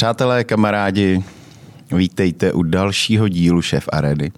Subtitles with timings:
[0.00, 1.24] Přátelé, kamarádi,
[1.92, 4.32] vítejte u dalšího dílu Šéf Aredy.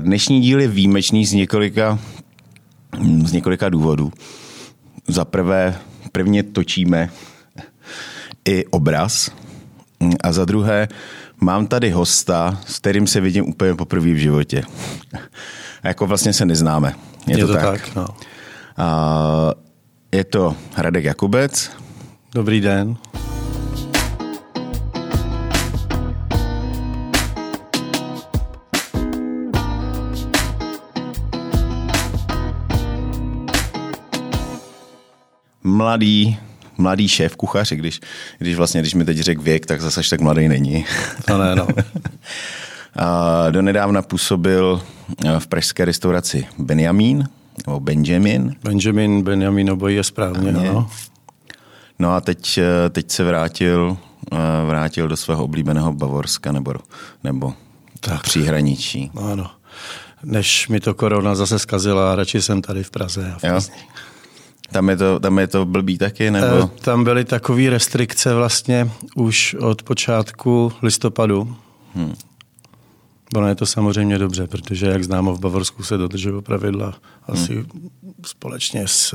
[0.00, 1.98] Dnešní díl je výjimečný z několika,
[3.24, 4.12] z několika důvodů.
[5.06, 5.78] Za prvé,
[6.12, 7.10] prvně točíme
[8.48, 9.30] i obraz
[10.24, 10.88] a za druhé,
[11.40, 14.62] mám tady hosta, s kterým se vidím úplně poprvé v životě.
[15.82, 16.94] A jako vlastně se neznáme.
[17.26, 17.62] Je, je to, to tak?
[17.64, 18.06] tak no.
[18.76, 19.52] a,
[20.12, 21.70] je to Radek Jakubec.
[22.34, 22.96] Dobrý den.
[35.78, 36.38] Mladý,
[36.78, 38.00] mladý šéf kuchař, když,
[38.38, 40.84] když vlastně, když mi teď řekl věk, tak zase tak mladý není.
[41.24, 41.68] To ne, no.
[42.96, 44.82] A donedávna působil
[45.38, 47.28] v pražské restauraci Benjamin,
[47.66, 48.54] nebo Benjamin.
[48.62, 50.90] Benjamin, Benjamin, obojí je správně, no.
[51.98, 52.58] No a teď,
[52.90, 53.96] teď se vrátil,
[54.66, 56.74] vrátil do svého oblíbeného Bavorska nebo,
[57.24, 57.54] nebo
[58.00, 58.22] tak.
[58.22, 59.10] příhraničí.
[59.14, 59.50] No, ano.
[60.24, 63.60] Než mi to korona zase zkazila, radši jsem tady v Praze a v jo.
[64.72, 66.56] Tam je, to, tam je to blbý taky, nebo?
[66.76, 71.56] E, tam byly takové restrikce vlastně už od počátku listopadu.
[71.94, 72.14] Hmm.
[73.36, 76.94] Ono je to samozřejmě dobře, protože jak známo v Bavorsku se dodržují pravidla
[77.28, 77.90] asi hmm.
[78.26, 79.14] společně s,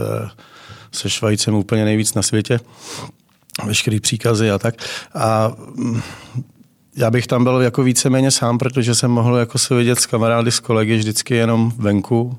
[0.92, 2.59] se Švajcem úplně nejvíc na světě.
[3.66, 4.76] Veškerý příkazy a tak.
[5.16, 6.02] A mm,
[6.96, 10.52] já bych tam byl jako víceméně sám, protože jsem mohl jako se vidět s kamarády,
[10.52, 12.38] s kolegy vždycky jenom venku,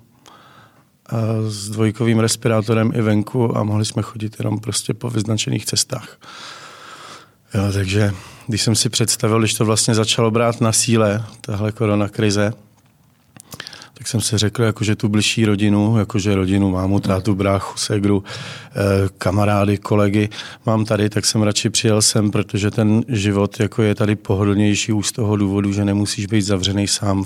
[1.48, 6.18] s dvojkovým respirátorem i venku a mohli jsme chodit jenom prostě po vyznačených cestách.
[7.54, 8.12] Jo, takže
[8.46, 12.52] když jsem si představil, když to vlastně začalo brát na síle, tahle korona krize,
[13.98, 18.24] tak jsem si řekl, jako, že tu blížší rodinu, jakože rodinu, mámu, tátu, bráchu, segru,
[18.26, 20.28] eh, kamarády, kolegy
[20.66, 25.06] mám tady, tak jsem radši přijel sem, protože ten život jako je tady pohodlnější už
[25.06, 27.24] z toho důvodu, že nemusíš být zavřený sám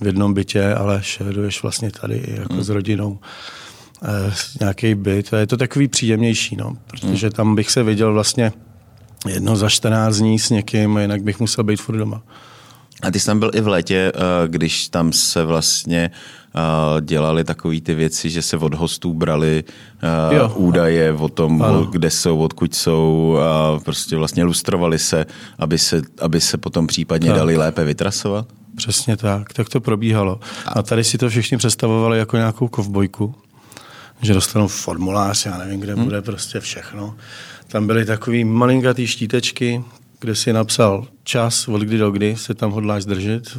[0.00, 2.62] v jednom bytě, ale šeduješ vlastně tady jako hmm.
[2.62, 3.18] s rodinou
[4.02, 5.34] eh, nějaký byt.
[5.34, 8.52] A je to takový příjemnější, no, protože tam bych se viděl vlastně
[9.28, 12.22] jedno za 14 dní s někým, jinak bych musel být furt doma.
[13.06, 16.10] A ty jsi tam byl i v létě, eh, když tam se vlastně
[16.56, 16.60] eh,
[17.00, 19.64] dělali takové ty věci, že se od hostů brali
[20.30, 20.52] eh, jo.
[20.56, 21.84] údaje o tom, ano.
[21.84, 25.26] kde jsou, odkud jsou a prostě vlastně lustrovali se,
[25.58, 27.38] aby se, aby se potom případně tak.
[27.38, 28.46] dali lépe vytrasovat?
[28.76, 30.40] Přesně tak, tak to probíhalo.
[30.66, 33.34] A tady si to všichni představovali jako nějakou kovbojku,
[34.22, 36.04] že dostanou formulář, já nevím, kde hmm.
[36.04, 37.16] bude prostě všechno.
[37.68, 39.84] Tam byly takové malinkatý štítečky,
[40.20, 43.58] kde si napsal čas, od kdy do kdy se tam hodláš zdržet.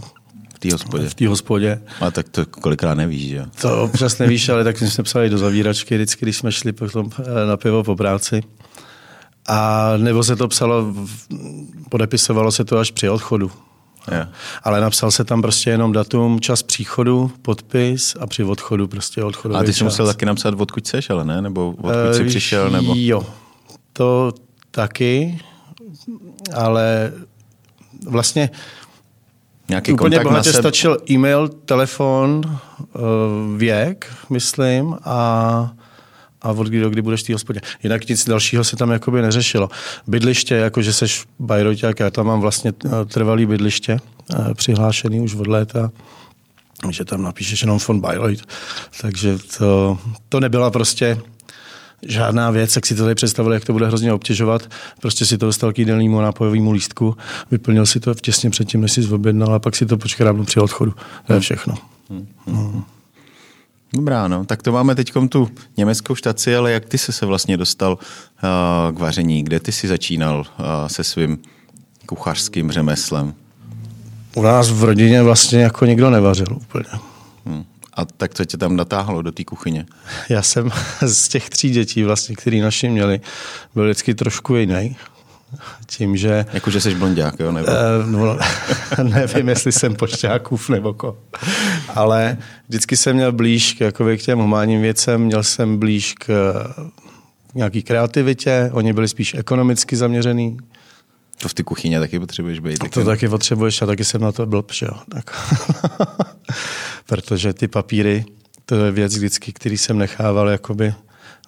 [0.56, 1.10] V té hospodě.
[1.10, 1.82] V té hospodě.
[2.02, 3.46] A tak to kolikrát nevíš, že?
[3.62, 7.46] To občas nevíš, ale tak jsme psali do zavíračky vždycky, když jsme šli potom eh,
[7.48, 8.44] na pivo po práci.
[9.48, 10.94] A nebo se to psalo,
[11.90, 13.52] podepisovalo se to až při odchodu.
[14.12, 14.30] Yeah.
[14.64, 19.56] Ale napsal se tam prostě jenom datum, čas příchodu, podpis a při odchodu prostě odchodu.
[19.56, 21.42] A ty jsi musel taky napsat, odkud seš, ale ne?
[21.42, 22.70] Nebo odkud uh, jsi přišel?
[22.70, 22.94] Nebo...
[22.96, 23.26] Jo,
[23.94, 24.32] to
[24.72, 25.40] taky
[26.54, 27.14] ale
[28.10, 28.50] vlastně
[29.70, 30.62] Nějaký úplně bohatě sebe...
[30.62, 33.00] stačil e-mail, telefon, eh,
[33.58, 35.72] věk, myslím, a
[36.42, 37.62] a od kdy do kdy budeš v té hospodě.
[37.84, 39.70] Jinak nic dalšího se tam jakoby neřešilo.
[40.08, 44.00] Bydliště, jako že seš Bajroťák, já tam mám vlastně eh, trvalý bydliště,
[44.34, 45.92] eh, přihlášený už od léta,
[46.90, 48.44] že tam napíšeš jenom von Bayreuth.
[49.02, 51.18] Takže to, to nebyla prostě
[52.02, 54.70] žádná věc, jak si to tady představili, jak to bude hrozně obtěžovat.
[55.02, 57.18] Prostě si to dostal k jídelnímu nápojovému lístku,
[57.52, 60.94] vyplnil si to těsně předtím, než si objednal a pak si to počkal při odchodu.
[61.28, 61.76] To je všechno.
[62.10, 62.28] Hmm.
[62.48, 62.84] Hmm.
[63.94, 64.46] Dobrá, no.
[64.46, 68.96] Tak to máme teď tu německou štaci, ale jak ty jsi se vlastně dostal uh,
[68.96, 69.44] k vaření?
[69.44, 71.38] Kde ty jsi začínal uh, se svým
[72.06, 73.34] kuchařským řemeslem?
[74.36, 76.86] U nás v rodině vlastně jako nikdo nevařil úplně.
[77.98, 79.86] A tak co tě tam natáhlo do té kuchyně?
[80.30, 80.72] Já jsem
[81.06, 83.22] z těch tří dětí, vlastně, který naši měli,
[83.76, 84.96] byl vždycky trošku jiný.
[85.86, 86.46] Tím, že...
[86.54, 87.52] Jako, že jsi blondiák, jo?
[87.52, 87.68] Nebo...
[87.68, 88.38] Uh, no,
[89.04, 91.18] nevím, jestli jsem pošťákův nebo ko.
[91.96, 96.54] Ale vždycky jsem měl blíž k, jako k těm humánním věcem, měl jsem blíž k
[97.56, 100.58] nějaký kreativitě, oni byli spíš ekonomicky zaměřený.
[101.42, 102.78] To v té kuchyni taky potřebuješ být.
[102.80, 102.92] Taky.
[102.92, 104.92] To taky potřebuješ a taky jsem na to byl, jo.
[105.12, 105.50] Tak.
[107.06, 108.26] Protože ty papíry,
[108.66, 110.94] to je věc vždycky, který jsem nechával jakoby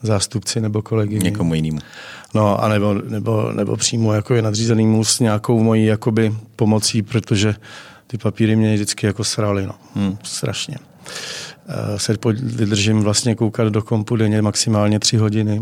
[0.01, 1.19] zástupci nebo kolegy.
[1.19, 1.79] Někomu jinému.
[2.33, 7.55] No a nebo, nebo, nebo přímo jako je nadřízenýmu s nějakou mojí jakoby pomocí, protože
[8.07, 9.73] ty papíry mě vždycky jako srali, no.
[9.95, 10.17] Hmm.
[10.23, 10.77] Strašně.
[10.77, 15.61] Uh, se vydržím vlastně koukat do kompu denně maximálně tři hodiny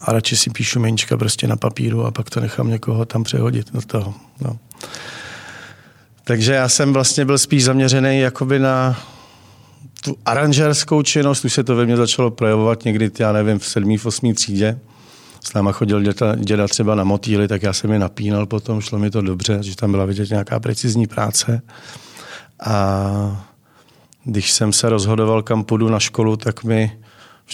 [0.00, 3.72] a radši si píšu menčka prostě na papíru a pak to nechám někoho tam přehodit
[3.72, 4.14] do toho.
[4.40, 4.58] No.
[6.24, 9.00] Takže já jsem vlastně byl spíš zaměřený jakoby na
[10.04, 13.98] tu aranžerskou činnost, už se to ve mně začalo projevovat někdy, já nevím, v sedmý,
[13.98, 14.78] v osmý třídě.
[15.44, 18.98] S náma chodil děda, děda třeba na motýly, tak já jsem je napínal potom, šlo
[18.98, 21.62] mi to dobře, že tam byla vidět nějaká precizní práce.
[22.66, 23.46] A
[24.24, 26.98] když jsem se rozhodoval, kam půjdu na školu, tak mi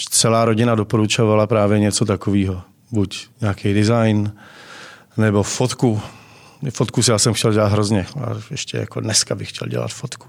[0.09, 2.61] celá rodina doporučovala právě něco takového.
[2.91, 4.33] Buď nějaký design,
[5.17, 6.01] nebo fotku.
[6.69, 8.05] Fotku si já jsem chtěl dělat hrozně.
[8.23, 10.27] A ještě jako dneska bych chtěl dělat fotku.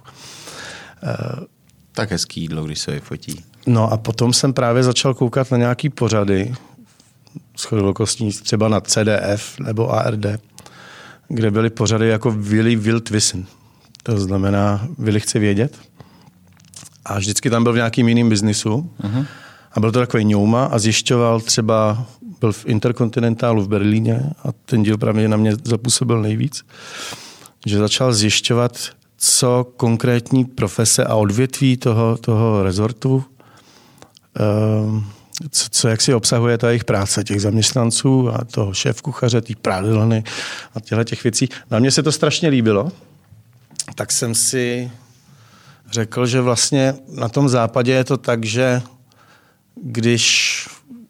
[1.92, 3.44] Tak hezký jídlo, když se vyfotí.
[3.66, 6.54] No a potom jsem právě začal koukat na nějaký pořady,
[7.58, 10.26] shodovokostní třeba na CDF nebo ARD,
[11.28, 13.46] kde byly pořady jako Willy Wild Wissen.
[14.02, 15.78] To znamená, Willy chce vědět.
[17.04, 18.90] A vždycky tam byl v nějakým jiným biznisu.
[19.02, 19.26] Uh-huh.
[19.76, 22.06] A byl to takový ňouma a zjišťoval třeba,
[22.40, 26.64] byl v Interkontinentálu v Berlíně a ten díl právě na mě zapůsobil nejvíc,
[27.66, 28.78] že začal zjišťovat,
[29.16, 33.24] co konkrétní profese a odvětví toho, toho rezortu,
[34.84, 35.06] um,
[35.50, 39.54] co, co jak si obsahuje ta jejich práce, těch zaměstnanců a toho šéf kuchaře, té
[39.62, 40.24] prádelny
[40.74, 41.48] a těchto těch věcí.
[41.70, 42.92] Na mě se to strašně líbilo,
[43.94, 44.90] tak jsem si
[45.90, 48.82] řekl, že vlastně na tom západě je to tak, že
[49.82, 50.68] když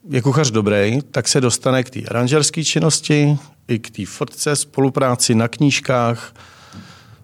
[0.09, 3.37] je kuchař dobrý, tak se dostane k té aranžerské činnosti,
[3.67, 6.33] i k té fotce, spolupráci na knížkách,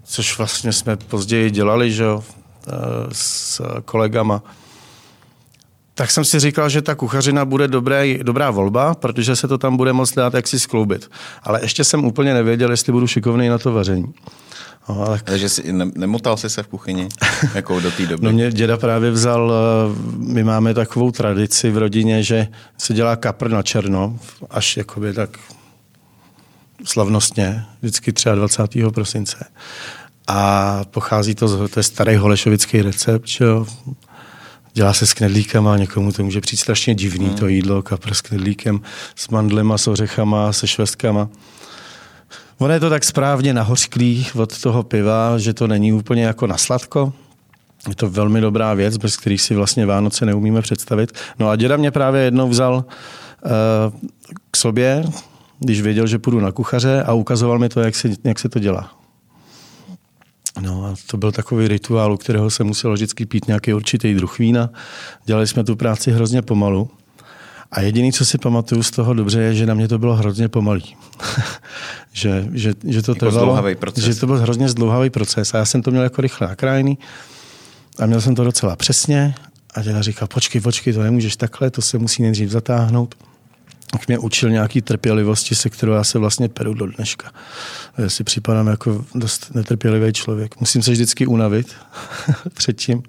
[0.04, 2.72] což vlastně jsme později dělali že eh,
[3.12, 4.44] s kolegama.
[5.96, 9.78] Tak jsem si říkal, že ta kuchařina bude dobré, dobrá volba, protože se to tam
[9.78, 11.12] bude moc dát jak si skloubit.
[11.44, 14.14] Ale ještě jsem úplně nevěděl, jestli budu šikovný na to vaření.
[14.90, 15.20] No, ale...
[15.24, 17.10] Takže jsi, ne, nemotal jsi se v kuchyni
[17.54, 18.26] jako do té doby?
[18.26, 22.48] No mě děda právě vzal, eh, my máme takovou tradici v rodině, že
[22.78, 24.20] se dělá kapr na černo,
[24.50, 25.40] až jakoby tak
[26.84, 28.84] slavnostně, vždycky 23.
[28.94, 29.46] prosince.
[30.28, 33.68] A pochází to, z, to je starý holešovický recept, že jo?
[34.74, 37.36] dělá se s knedlíkama, někomu to může přijít strašně divný, hmm.
[37.36, 38.82] to jídlo, kapr s knedlíkem,
[39.16, 41.30] s mandlema, s ořechama, se švestkama.
[42.58, 46.58] Ono je to tak správně nahořklý od toho piva, že to není úplně jako na
[46.58, 47.14] sladko.
[47.90, 51.12] Je to velmi dobrá věc, bez kterých si vlastně Vánoce neumíme představit.
[51.40, 52.82] No a děda mě právě jednou vzal uh,
[54.52, 55.04] k sobě,
[55.60, 58.60] když věděl, že půjdu na kuchaře a ukazoval mi to, jak se, jak se to
[58.60, 58.92] dělá.
[60.62, 64.40] No a to byl takový rituál, u kterého se muselo vždycky pít nějaký určitý druh
[64.40, 64.70] vína.
[65.26, 66.90] Dělali jsme tu práci hrozně pomalu.
[67.74, 70.50] A jediný, co si pamatuju z toho dobře, je, že na mě to bylo hrozně
[70.50, 70.96] pomalý.
[72.14, 74.04] že, že, že, to jako trvalo, proces.
[74.04, 75.54] že to byl hrozně zdlouhavý proces.
[75.54, 76.98] A já jsem to měl jako rychle nakrájený
[78.00, 79.36] a měl jsem to docela přesně.
[79.76, 83.16] A děda říkal, počkej, počkej, to nemůžeš takhle, to se musí nejdřív zatáhnout.
[83.92, 87.32] Tak mě učil nějaký trpělivosti, se kterou já se vlastně peru do dneška.
[87.98, 90.60] Já si připadám jako dost netrpělivý člověk.
[90.60, 91.76] Musím se vždycky unavit
[92.54, 93.04] předtím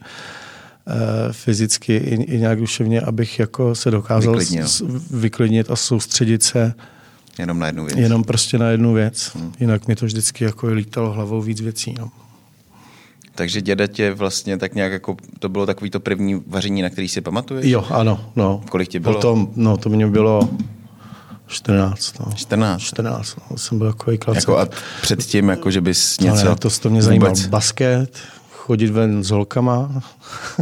[1.32, 6.74] fyzicky i, i nějak duševně, abych jako se dokázal s, vyklidnit a soustředit se
[7.38, 7.98] jenom na jednu věc.
[7.98, 9.30] Jenom prostě na jednu věc.
[9.34, 9.52] Hmm.
[9.60, 11.94] Jinak mi to vždycky jako lítalo hlavou víc věcí.
[11.98, 12.10] No.
[13.34, 17.08] Takže děda tě vlastně tak nějak jako, to bylo takový to první vaření, na který
[17.08, 17.66] si pamatuješ?
[17.66, 18.30] Jo, ano.
[18.36, 18.62] No.
[18.70, 19.14] Kolik ti bylo?
[19.14, 20.48] Potom, no to mě bylo
[21.46, 22.18] 14.
[22.18, 22.32] No.
[22.34, 22.82] 14?
[22.82, 23.58] 14, no.
[23.58, 24.68] jsem byl jako Jako a
[25.02, 26.46] předtím, jako že bys něco...
[26.46, 27.34] Ale to, to mě zajímalo.
[27.48, 28.18] Basket,
[28.64, 30.02] chodit ven s holkama.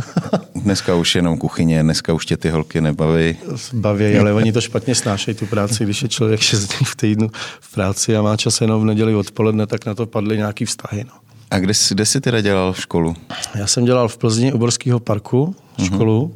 [0.55, 3.37] dneska už jenom kuchyně, dneska už tě ty holky nebaví.
[3.73, 5.85] Baví, ale oni to špatně snášejí, tu práci.
[5.85, 7.31] Když je člověk 6 dní v týdnu
[7.61, 11.05] v práci a má čas jenom v neděli odpoledne, tak na to padly nějaký vztahy.
[11.05, 11.13] No.
[11.51, 13.17] A kde, jsi, kde jsi teda dělal školu?
[13.55, 15.85] Já jsem dělal v Plzni u Borského parku uh-huh.
[15.85, 16.35] školu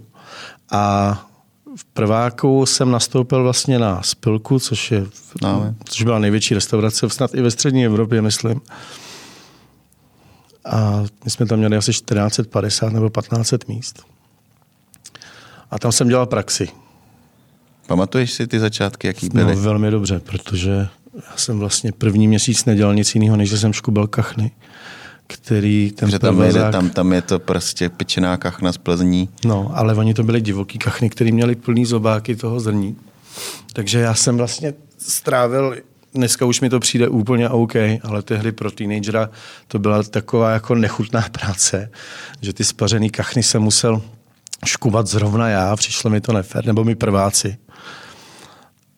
[0.70, 1.14] a
[1.76, 5.06] v prváku jsem nastoupil vlastně na Spilku, což, je,
[5.42, 8.60] no, což byla největší restaurace snad i ve střední Evropě, myslím.
[10.66, 14.02] A my jsme tam měli asi 1450 nebo 1500 míst.
[15.70, 16.68] A tam jsem dělal praxi.
[17.86, 19.56] Pamatuješ si ty začátky, jaký byly?
[19.56, 24.06] No, velmi dobře, protože já jsem vlastně první měsíc nedělal nic jiného, než jsem škubal
[24.06, 24.50] kachny
[25.26, 29.28] který ten Že tam, je, tam, tam je to prostě pečená kachna z Plzní.
[29.44, 32.96] No, ale oni to byly divoký kachny, který měli plný zobáky toho zrní.
[33.72, 35.76] Takže já jsem vlastně strávil
[36.16, 39.30] dneska už mi to přijde úplně OK, ale tehdy pro teenagera
[39.68, 41.90] to byla taková jako nechutná práce,
[42.40, 44.02] že ty spařený kachny jsem musel
[44.64, 47.56] škubat zrovna já, přišlo mi to nefér, nebo mi prváci.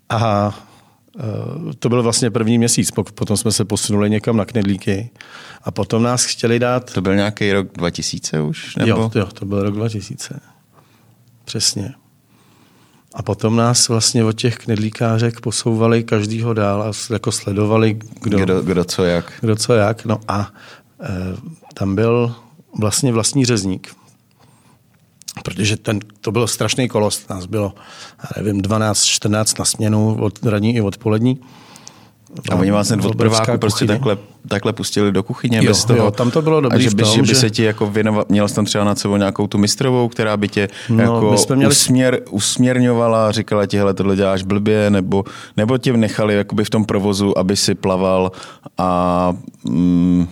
[0.09, 0.55] A
[1.71, 5.11] e, to byl vlastně první měsíc, potom jsme se posunuli někam na knedlíky
[5.63, 6.93] a potom nás chtěli dát...
[6.93, 8.77] To byl nějaký rok 2000 už?
[8.77, 9.01] Nebo?
[9.01, 10.41] Jo, jo, to byl rok 2000.
[11.45, 11.95] Přesně.
[13.15, 18.63] A potom nás vlastně od těch knedlíkářek posouvali každýho dál a jako sledovali, kdo, kdo,
[18.63, 19.33] kdo co jak.
[19.41, 20.05] Kdo co jak.
[20.05, 20.53] No a
[21.01, 21.09] e,
[21.75, 22.35] tam byl
[22.79, 23.95] vlastně vlastní řezník.
[25.45, 27.29] Protože ten, to byl strašný kolos.
[27.29, 27.75] Nás bylo,
[28.37, 31.41] nevím, 12, 14 na směnu, od raní i odpolední.
[32.51, 34.19] A oni vás hned od prváku prostě takhle,
[34.49, 35.99] takhle pustili do kuchyně jo, bez toho.
[35.99, 38.25] Jo, tam to bylo dobrý a že by, tom, že by se ti jako věnoval,
[38.29, 41.57] měl jsi tam třeba nad sebou nějakou tu mistrovou, která by tě no, jako jsme
[41.57, 41.73] měli...
[41.73, 45.25] usměr, usměrňovala, říkala ti, hele, tohle děláš blbě, nebo,
[45.57, 48.33] nebo tě nechali jakoby v tom provozu, aby si plaval
[48.79, 49.33] a...
[49.65, 50.29] Mm...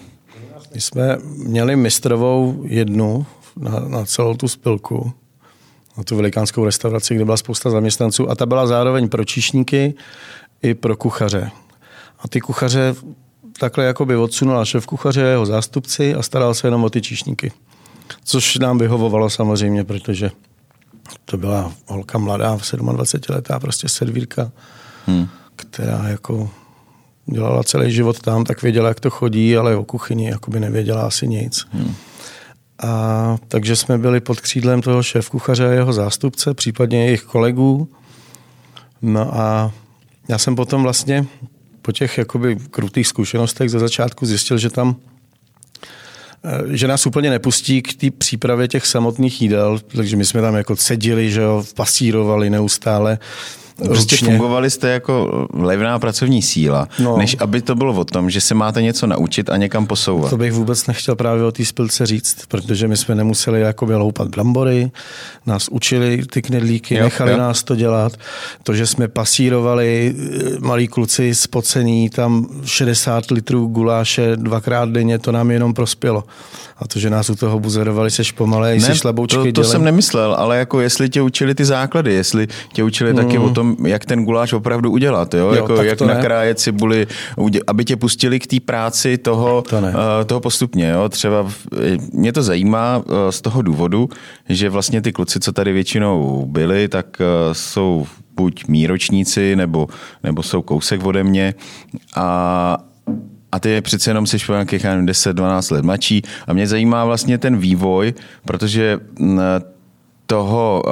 [0.74, 3.26] My jsme měli mistrovou jednu
[3.56, 5.12] na, na celou tu spilku,
[5.98, 9.94] na tu velikánskou restauraci, kde byla spousta zaměstnanců a ta byla zároveň pro číšníky
[10.62, 11.50] i pro kuchaře.
[12.18, 12.94] A ty kuchaře
[13.60, 17.52] takhle jakoby odsunula šéf kuchaře, jeho zástupci a staral se jenom o ty číšníky.
[18.24, 20.30] Což nám vyhovovalo samozřejmě, protože
[21.24, 24.52] to byla holka mladá, 27 letá, prostě servírka,
[25.06, 25.28] hmm.
[25.56, 26.50] která jako
[27.26, 31.28] dělala celý život tam, tak věděla, jak to chodí, ale o kuchyni jakoby nevěděla asi
[31.28, 31.66] nic.
[31.70, 31.94] Hmm.
[32.82, 37.88] A takže jsme byli pod křídlem toho šéf kuchaře a jeho zástupce, případně jejich kolegů.
[39.02, 39.72] No a
[40.28, 41.26] já jsem potom vlastně
[41.86, 44.96] po těch jakoby krutých zkušenostech ze začátku zjistil, že tam
[46.44, 50.54] eh, že nás úplně nepustí k té přípravě těch samotných jídel, takže my jsme tam
[50.54, 53.18] jako cedili, že jo, pasírovali neustále.
[53.84, 57.16] Prostě fungovali jste jako levná pracovní síla, no.
[57.16, 60.30] než aby to bylo o tom, že se máte něco naučit a někam posouvat.
[60.30, 64.28] To bych vůbec nechtěl právě o té spilce říct, protože my jsme nemuseli jakoby loupat
[64.28, 64.90] brambory,
[65.46, 67.38] nás učili ty knedlíky, jo, nechali jo.
[67.38, 68.12] nás to dělat.
[68.62, 75.32] To, že jsme pasírovali eh, malí kluci spocený, tam 60 litrů guláše dvakrát denně, to
[75.32, 76.24] nám jenom prospělo.
[76.78, 80.34] A to, že nás u toho buzerovali, seš pomalej, ne, šlaboučky to, to jsem nemyslel,
[80.38, 83.24] ale jako jestli tě učili ty základy, jestli tě učili hmm.
[83.24, 85.46] taky o tom, jak ten guláš opravdu udělat, jo?
[85.46, 87.06] jo jako, jak nakrájet cibuli,
[87.66, 89.84] aby tě pustili k té práci toho, to uh,
[90.26, 90.88] toho postupně.
[90.88, 91.08] Jo?
[91.08, 91.50] Třeba
[92.12, 94.08] mě to zajímá uh, z toho důvodu,
[94.48, 98.06] že vlastně ty kluci, co tady většinou byli, tak uh, jsou
[98.36, 99.88] buď míročníci, nebo,
[100.22, 101.54] nebo jsou kousek ode mě
[102.16, 102.78] a,
[103.52, 108.14] a ty přece jenom jsi nějakých 10-12 let mladší a mě zajímá vlastně ten vývoj,
[108.44, 108.98] protože
[110.26, 110.82] toho,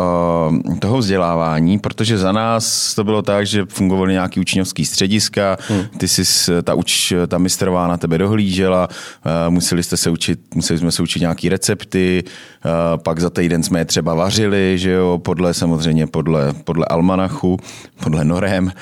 [0.68, 5.84] uh, toho vzdělávání, protože za nás to bylo tak, že fungovaly nějaký učňovský střediska, hmm.
[5.98, 10.78] ty jsi, ta, uč, ta mistrová na tebe dohlížela, uh, museli, jste se učit, museli
[10.78, 12.70] jsme se učit nějaký recepty, uh,
[13.02, 17.56] pak za týden jsme je třeba vařili, že jo, podle samozřejmě podle, podle almanachu,
[18.02, 18.72] podle norem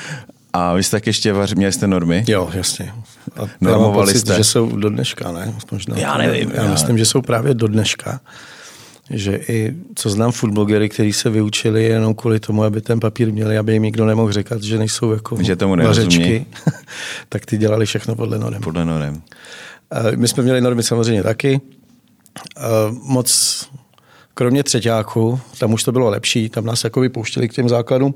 [0.52, 2.25] a vy jste tak ještě vař, měli jste normy?
[2.28, 2.92] Jo, jasně.
[3.37, 4.37] A Normovali pocit, jste?
[4.37, 5.54] že jsou do dneška, ne?
[5.73, 6.50] Možná, já nevím.
[6.54, 8.21] Já, já myslím, že jsou právě do dneška.
[9.12, 13.59] Že i, co znám foodblogery, kteří se vyučili jenom kvůli tomu, aby ten papír měli,
[13.59, 16.47] aby jim nikdo nemohl říkat, že nejsou jako že tomu vařečky,
[17.28, 18.62] tak ty dělali všechno podle norem.
[18.62, 19.23] Podle norem.
[20.16, 21.61] My jsme měli normy samozřejmě taky.
[23.02, 23.69] Moc
[24.35, 28.14] kromě třetíáku, tam už to bylo lepší, tam nás jako pouštěli k těm základům,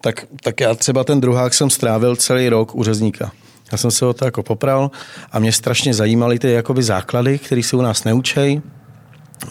[0.00, 3.32] tak, tak já třeba ten druhák jsem strávil celý rok u řezníka.
[3.72, 4.90] Já jsem se o to jako popral
[5.32, 8.62] a mě strašně zajímaly ty jakoby základy, které se u nás neučejí.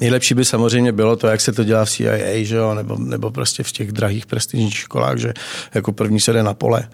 [0.02, 2.74] Nejlepší by samozřejmě bylo to, jak se to dělá v CIA, že jo?
[2.74, 5.34] Nebo, nebo prostě v těch drahých prestižních školách, že
[5.74, 6.90] jako první se jde na pole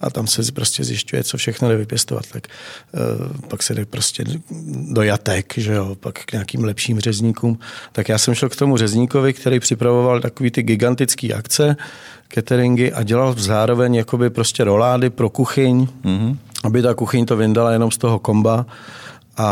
[0.00, 2.24] a tam se prostě zjišťuje, co všechno jde vypěstovat.
[2.32, 2.48] Tak
[2.92, 4.24] uh, pak se jde prostě
[4.92, 5.94] do jatek, že jo?
[6.00, 7.58] pak k nějakým lepším řezníkům.
[7.92, 11.76] Tak já jsem šel k tomu řezníkovi, který připravoval takový ty gigantické akce,
[12.28, 16.36] cateringy a dělal zároveň jakoby prostě rolády pro kuchyň, mm-hmm.
[16.64, 18.66] aby ta kuchyň to vyndala jenom z toho komba
[19.36, 19.46] a,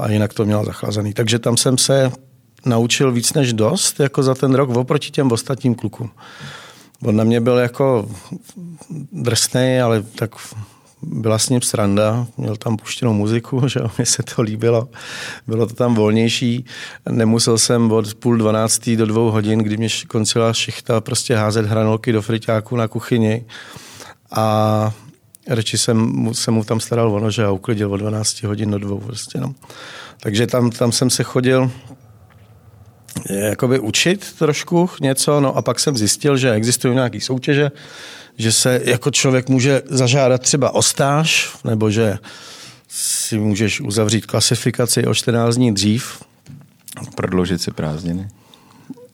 [0.00, 1.12] a jinak to měla zachlazený.
[1.12, 2.12] Takže tam jsem se
[2.66, 6.10] naučil víc než dost jako za ten rok oproti těm ostatním klukům.
[7.04, 8.08] On na mě byl jako
[9.12, 10.30] drsný, ale tak
[11.02, 14.88] byla s ním sranda, měl tam puštěnou muziku, že mi se to líbilo.
[15.46, 16.64] Bylo to tam volnější.
[17.10, 22.12] Nemusel jsem od půl dvanáctý do dvou hodin, kdy mě končila šichta, prostě házet hranolky
[22.12, 23.44] do friťáku na kuchyni.
[24.30, 24.94] A
[25.48, 28.98] radši jsem, jsem mu tam staral ono, že a uklidil od 12 hodin do dvou.
[28.98, 29.54] Prostě, no.
[30.20, 31.70] Takže tam, tam jsem se chodil
[33.30, 37.70] jakoby učit trošku něco, no a pak jsem zjistil, že existují nějaké soutěže,
[38.38, 42.18] že se jako člověk může zažádat třeba o stáž, nebo že
[42.88, 46.22] si můžeš uzavřít klasifikaci o 14 dní dřív.
[47.16, 48.28] Prodloužit si prázdniny.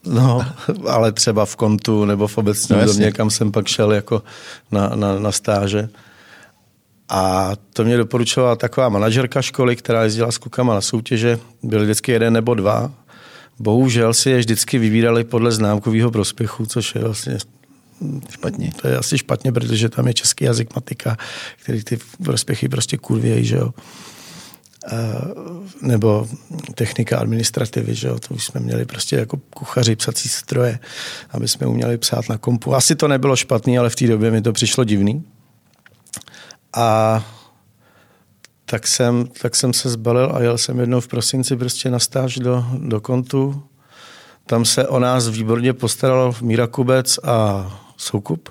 [0.05, 0.45] No,
[0.87, 4.23] ale třeba v kontu nebo v obecním no, domě, kam jsem pak šel jako
[4.71, 5.89] na, na, na stáže.
[7.09, 11.39] A to mě doporučovala taková manažerka školy, která jezdila s klukama na soutěže.
[11.63, 12.91] Byly vždycky jeden nebo dva.
[13.59, 17.37] Bohužel si je vždycky vybírali podle známkového prospěchu, což je vlastně
[18.29, 18.71] Špatně.
[18.81, 21.17] To je asi špatně, protože tam je český jazyk, matika,
[21.63, 23.73] který ty prospěchy prostě kurvějí, že jo.
[25.81, 26.27] nebo
[26.75, 30.79] technika administrativy, že jo, to už jsme měli prostě jako kuchaři psací stroje,
[31.31, 32.75] aby jsme uměli psát na kompu.
[32.75, 35.23] Asi to nebylo špatný, ale v té době mi to přišlo divný.
[36.73, 37.25] A
[38.69, 42.35] tak jsem, tak jsem se zbalil a jel jsem jednou v prosinci prostě na stáž
[42.35, 43.63] do, do kontu.
[44.45, 48.49] Tam se o nás výborně postaral Míra Kubec a Soukup.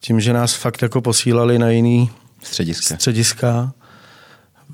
[0.00, 2.10] Tím, že nás fakt jako posílali na jiný
[2.42, 2.94] střediska.
[2.94, 3.72] střediska.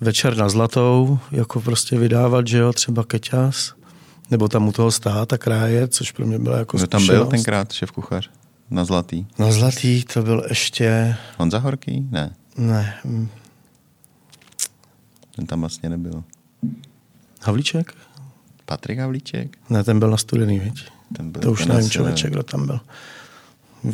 [0.01, 3.75] Večer na Zlatou, jako prostě vydávat, že jo, třeba Keťas,
[4.31, 7.27] nebo tam u toho stát a kráje, což pro mě bylo jako Kdo tam byl
[7.27, 8.31] tenkrát šéf kuchař?
[8.71, 9.27] Na Zlatý?
[9.39, 11.17] Na Zlatý to byl ještě...
[11.39, 12.07] Honza Horký?
[12.11, 12.35] Ne.
[12.57, 12.95] Ne.
[15.41, 16.25] Ten tam vlastně nebyl.
[17.43, 17.95] Havlíček?
[18.65, 19.57] Patrik Havlíček?
[19.71, 20.85] Ne, ten byl na studený, viď?
[21.17, 22.81] Ten byl to už nevím člověče, kdo tam byl.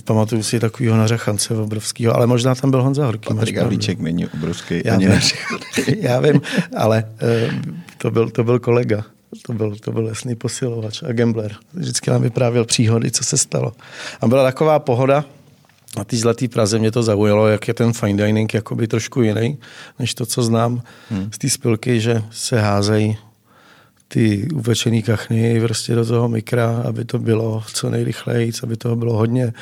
[0.05, 3.35] Pamatuju si takového nařechance obrovského, ale možná tam byl Honza Horký.
[3.35, 5.09] Patrik Havlíček není obrovský já ani
[6.01, 6.41] Já vím,
[6.77, 7.55] ale uh,
[7.99, 9.05] to, byl, to byl kolega.
[9.43, 11.57] To byl, to byl jasný posilovač a gambler.
[11.75, 13.73] Vždycky nám vyprávěl příhody, co se stalo.
[14.21, 15.25] A byla taková pohoda,
[15.97, 19.59] na té zlaté Praze mě to zaujalo, jak je ten fine dining jakoby trošku jiný,
[19.99, 21.31] než to, co znám hmm.
[21.33, 23.19] z té spilky, že se házejí
[24.09, 29.17] ty upečený kachny prostě do toho mikra, aby to bylo co nejrychleji, aby toho bylo
[29.17, 29.53] hodně.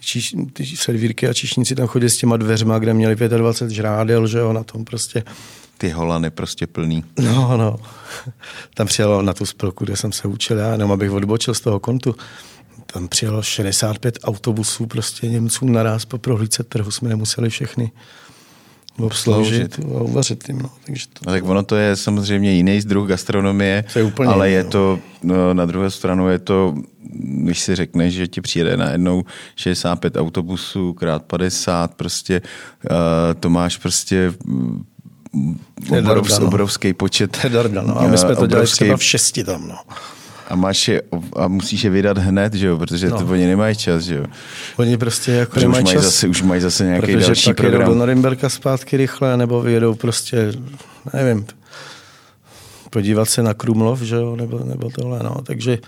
[0.00, 4.38] Číš, ty servírky a čišníci tam chodí s těma dveřma, kde měli 25 žrádel, že
[4.38, 5.24] jo, na tom prostě.
[5.78, 7.04] Ty holany prostě plný.
[7.18, 7.76] No, no.
[8.74, 11.80] Tam přijelo na tu spilku, kde jsem se učil já, jenom abych odbočil z toho
[11.80, 12.14] kontu.
[12.92, 17.92] Tam přijelo 65 autobusů prostě Němců naraz po prohlídce trhu, jsme nemuseli všechny
[18.98, 20.58] obsloužit a uvařit jim.
[20.58, 20.70] No.
[20.86, 21.30] Takže to...
[21.30, 24.70] A tak ono to je samozřejmě jiný druh gastronomie, je úplně ale jiný, je no.
[24.70, 26.74] to, no, na druhé stranu je to,
[27.44, 29.24] když si řekneš, že ti přijede na jednou
[29.56, 32.42] 65 autobusů krát 50, prostě
[32.90, 32.96] uh,
[33.40, 34.32] to máš prostě
[35.98, 36.46] obrovský, no.
[36.46, 37.38] obrovský počet.
[37.40, 38.00] To je darda, no.
[38.00, 38.48] A my jsme to obrovský...
[38.48, 39.76] dělali třeba v šesti tam, no
[40.52, 41.02] a, máš je,
[41.36, 43.18] a musíš je vydat hned, že jo, protože no.
[43.18, 44.24] to oni nemají čas, že jo.
[44.76, 47.50] Oni prostě jako protože nemají už mají čas, zase, už mají zase nějaký protože další
[47.50, 47.80] pak program.
[47.80, 50.52] jedou do Norimberka zpátky rychle, nebo vyjedou prostě,
[51.14, 51.46] nevím,
[52.90, 55.78] podívat se na Krumlov, že jo, nebo, nebo tohle, no, takže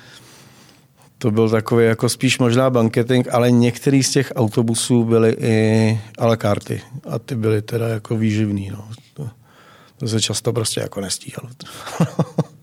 [1.18, 6.26] to byl takový jako spíš možná banketing, ale některý z těch autobusů byly i a
[6.26, 8.88] la carte a ty byly teda jako výživný, no.
[9.14, 9.28] To,
[9.96, 11.48] to se často prostě jako nestíhalo.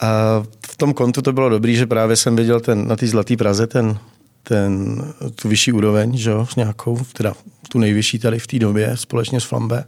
[0.00, 3.36] A v tom kontu to bylo dobrý, že právě jsem viděl ten, na té Zlaté
[3.36, 3.98] Praze ten,
[4.42, 5.02] ten,
[5.34, 7.34] tu vyšší úroveň, že jo, nějakou, teda
[7.68, 9.84] tu nejvyšší tady v té době, společně s Flambe.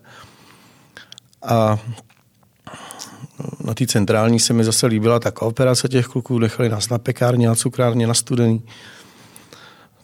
[1.43, 1.79] A
[3.65, 7.49] na té centrální se mi zase líbila ta kooperace těch kluků, nechali nás na pekárně,
[7.49, 8.63] na cukrárně, na studený.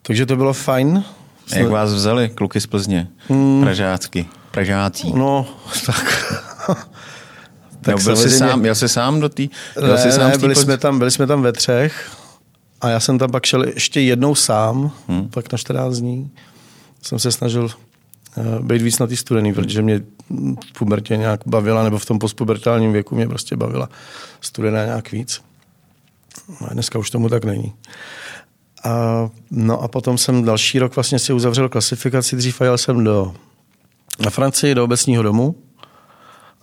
[0.02, 1.04] Takže to bylo fajn.
[1.56, 3.08] Jak vás vzali kluky z Plzně?
[3.28, 3.62] Hmm.
[3.62, 4.26] Pražácky.
[4.50, 5.12] Pražácí.
[5.16, 5.46] No,
[5.86, 6.24] tak
[7.84, 9.42] tak byl jsi sám, jel jsi sám do té?
[9.82, 12.10] Ne, sám ne, byli, jsme tam, byli jsme tam ve třech
[12.80, 15.28] a já jsem tam pak šel ještě jednou sám, hmm.
[15.28, 16.30] pak na 14 dní.
[17.02, 19.54] Jsem se snažil uh, být víc na ty studený, hmm.
[19.54, 20.00] protože mě
[20.74, 23.88] v pubertě nějak bavila, nebo v tom postpubertálním věku mě prostě bavila
[24.40, 25.40] studená nějak víc.
[26.60, 27.72] No a dneska už tomu tak není.
[28.84, 33.04] A, no a potom jsem další rok vlastně si uzavřel klasifikaci, dřív a jel jsem
[33.04, 33.34] do,
[34.24, 35.54] na Francii do obecního domu,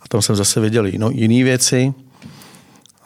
[0.02, 1.94] a tam jsem zase viděl jinou, jiný věci.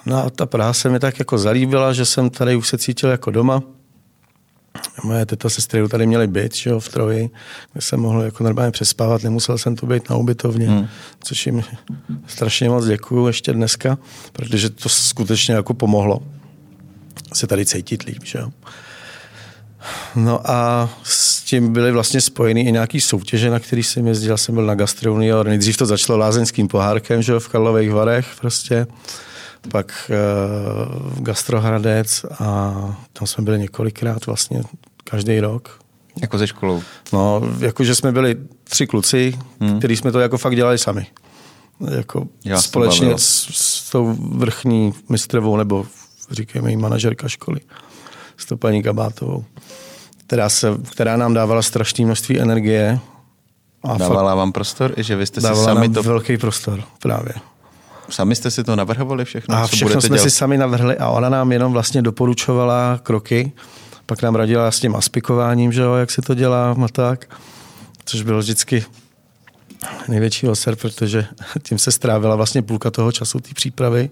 [0.07, 3.11] No a ta Praha se mi tak jako zalíbila, že jsem tady už se cítil
[3.11, 3.63] jako doma.
[5.05, 7.31] Moje teta sestry tady měly byt, že jo, v Troji,
[7.73, 10.89] kde jsem mohl jako normálně přespávat, nemusel jsem tu být na ubytovně, hmm.
[11.25, 11.65] což jim
[12.27, 13.99] strašně moc děkuju ještě dneska,
[14.33, 16.23] protože to skutečně jako pomohlo
[17.33, 18.51] se tady cítit líp, že jo.
[20.15, 24.37] No a s tím byly vlastně spojeny i nějaký soutěže, na který jsem jezdil.
[24.37, 25.47] jsem byl na Gastronior.
[25.47, 28.87] Nejdřív to začalo lázeňským pohárkem, že v Karlových Varech prostě.
[29.71, 32.75] Pak uh, Gastrohradec a
[33.13, 34.63] tam jsme byli několikrát vlastně
[35.05, 35.79] každý rok.
[36.23, 36.83] Jako ze školou?
[37.13, 39.79] No, jako že jsme byli tři kluci, hmm.
[39.79, 41.07] kteří jsme to jako fakt dělali sami.
[41.97, 45.87] Jako Já společně s, s tou vrchní mistrovou nebo
[46.31, 47.61] říkejme jí manažerka školy,
[48.37, 49.45] s tou paní Kabátovou
[50.27, 52.99] která, se, která nám dávala strašné množství energie.
[53.83, 56.03] A dávala fakt, vám prostor, i že vy jste si sami to...
[56.03, 57.33] velký prostor, právě.
[58.09, 59.57] Sami jste si to navrhovali všechno?
[59.57, 60.23] A všechno jsme dělat?
[60.23, 63.53] si sami navrhli a ona nám jenom vlastně doporučovala kroky,
[64.07, 67.39] pak nám radila s tím aspikováním, že jo, jak se to dělá a tak,
[68.05, 68.85] což bylo vždycky
[70.09, 71.27] největší oser, protože
[71.63, 74.11] tím se strávila vlastně půlka toho času té přípravy.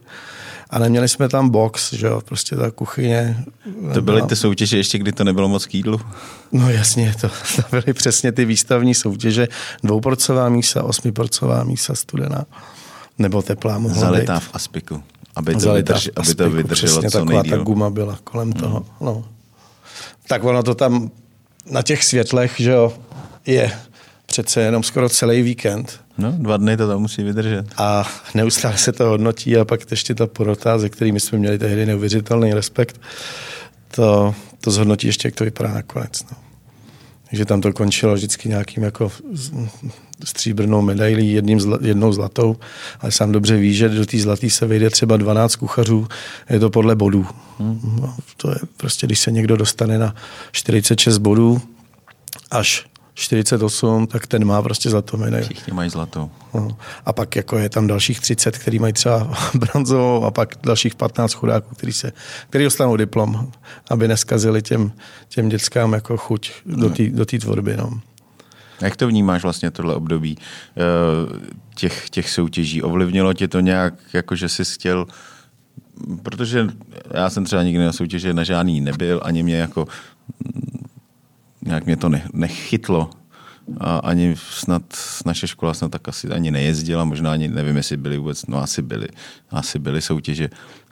[0.70, 3.44] A neměli jsme tam box, že jo, prostě ta kuchyně.
[3.94, 6.00] To byly ty soutěže ještě, kdy to nebylo moc k jídlu?
[6.53, 9.48] No jasně, to, to byly přesně ty výstavní soutěže.
[9.83, 12.44] Dvouporcová mísa, osmiporcová mísa studená.
[13.18, 14.42] Nebo teplá mohla Zalitá být.
[14.42, 15.03] v aspiku,
[15.37, 17.59] aby to, vydrž, aby to vydrželo přesně co taková nejdíl.
[17.59, 18.61] ta guma byla kolem hmm.
[18.61, 18.87] toho.
[19.00, 19.24] No.
[20.29, 21.11] Tak ono to tam
[21.70, 22.92] na těch světlech, že jo,
[23.46, 23.72] je
[24.27, 26.01] přece jenom skoro celý víkend.
[26.19, 27.67] No, dva dny to tam musí vydržet.
[27.77, 31.87] A neustále se to hodnotí a pak ještě ta porota, ze kterými jsme měli tehdy
[31.87, 33.01] neuvěřitelný respekt,
[33.95, 36.23] to, to zhodnotí ještě, jak to vypadá nakonec.
[36.31, 36.37] No.
[37.31, 39.13] Takže tam to končilo vždycky nějakým jako
[40.25, 42.57] stříbrnou medailí, jedním zla, jednou zlatou,
[43.01, 46.09] ale sám dobře ví, že do té zlaté se vejde třeba 12 kuchařů,
[46.51, 47.27] je to podle bodů.
[47.59, 47.99] Hmm.
[48.01, 50.15] No, to je prostě, když se někdo dostane na
[50.53, 51.63] 46 bodů
[52.51, 55.44] až 48, tak ten má prostě zlatou medaili.
[55.44, 56.31] Všichni mají zlatou.
[56.55, 56.77] No.
[57.07, 61.33] A pak jako je tam dalších 30, který mají třeba bronzovou a pak dalších 15
[61.33, 62.12] chudáků, který, se,
[62.48, 63.53] který dostanou diplom,
[63.90, 64.92] aby neskazili těm,
[65.29, 67.77] těm dětskám jako chuť do té do tvorby.
[67.77, 68.00] No.
[68.81, 70.38] Jak to vnímáš vlastně tohle období
[71.74, 72.83] těch, těch soutěží?
[72.83, 75.07] Ovlivnilo tě to nějak, jako že jsi chtěl
[76.22, 76.66] protože
[77.11, 79.87] já jsem třeba nikdy na soutěži na žádný nebyl, ani mě jako
[81.64, 83.11] nějak mě to ne, nechytlo.
[83.81, 84.83] A ani snad
[85.27, 88.83] naše škola snad tak asi ani nejezdila, možná ani nevím, jestli byly vůbec, no asi
[88.83, 89.09] byly,
[89.50, 90.50] asi byly soutěže.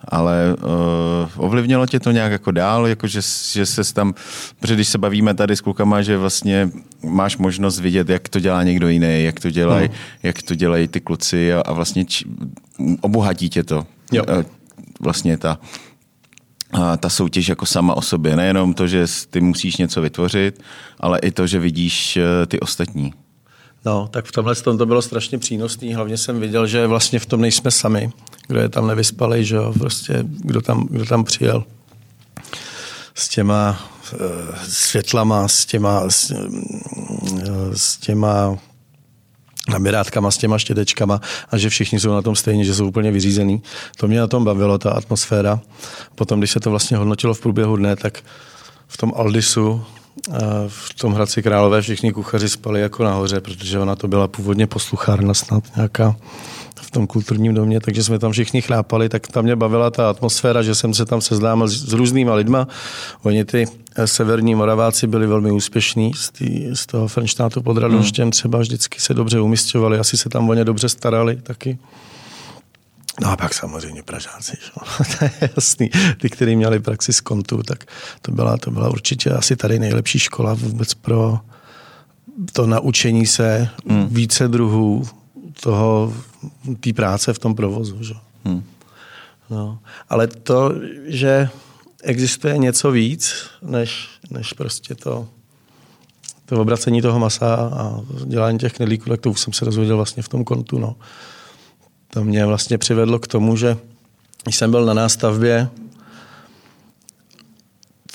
[0.08, 3.20] Ale uh, ovlivnilo tě to nějak jako dál, jako že,
[3.52, 4.14] že se tam,
[4.60, 6.70] protože když se bavíme tady s klukama, že vlastně
[7.04, 9.94] máš možnost vidět, jak to dělá někdo jiný, jak to dělají, no.
[10.22, 12.24] jak to dělají ty kluci a, a vlastně či,
[13.00, 13.86] obohatí tě to.
[14.12, 14.24] Jo.
[14.24, 14.42] Uh,
[15.00, 15.58] vlastně ta,
[16.96, 18.36] ta soutěž jako sama o sobě.
[18.36, 20.62] Nejenom to, že ty musíš něco vytvořit,
[21.00, 23.14] ale i to, že vidíš ty ostatní.
[23.84, 25.94] No, tak v tomhle tom to bylo strašně přínosný.
[25.94, 28.10] Hlavně jsem viděl, že vlastně v tom nejsme sami.
[28.48, 31.64] Kdo je tam nevyspalý, že jo, prostě kdo tam, kdo tam přijel
[33.14, 33.80] s těma
[34.12, 34.18] uh,
[34.68, 38.58] světlama, s těma, s, uh, s těma
[39.68, 41.20] nabírátkama s těma štětečkama
[41.50, 43.62] a že všichni jsou na tom stejně, že jsou úplně vyřízený.
[43.96, 45.60] To mě na tom bavilo, ta atmosféra.
[46.14, 48.18] Potom, když se to vlastně hodnotilo v průběhu dne, tak
[48.88, 49.84] v tom Aldisu,
[50.68, 55.34] v tom Hradci Králové všichni kuchaři spali jako nahoře, protože ona to byla původně posluchárna
[55.34, 56.16] snad nějaká
[56.82, 60.62] v tom kulturním domě, takže jsme tam všichni chlápali, tak tam mě bavila ta atmosféra,
[60.62, 62.68] že jsem se tam seznámil s, s různýma lidma.
[63.22, 63.66] Oni ty
[64.04, 68.30] severní Moraváci byli velmi úspěšní z, tý, z toho Frenštátu pod Radonštěm, hmm.
[68.30, 71.78] třeba vždycky se dobře umistovali, asi se tam o ně dobře starali taky.
[73.20, 74.70] No a pak samozřejmě Pražáci, že?
[75.18, 75.90] to je jasný.
[76.20, 77.84] Ty, kteří měli praxi z kontu, tak
[78.22, 81.38] to byla, to byla určitě asi tady nejlepší škola vůbec pro
[82.52, 84.06] to naučení se hmm.
[84.10, 85.08] více druhů
[85.60, 86.14] toho,
[86.80, 88.04] té práce v tom provozu.
[88.04, 88.14] Že?
[88.44, 88.64] Hmm.
[89.50, 89.78] No.
[90.08, 90.72] Ale to,
[91.04, 91.48] že
[92.02, 95.28] existuje něco víc, než, než prostě to,
[96.46, 100.22] to obracení toho masa a dělání těch knedlíků, tak to už jsem se dozvěděl vlastně
[100.22, 100.78] v tom kontu.
[100.78, 100.96] No.
[102.10, 103.76] To mě vlastně přivedlo k tomu, že
[104.42, 105.68] když jsem byl na nástavbě,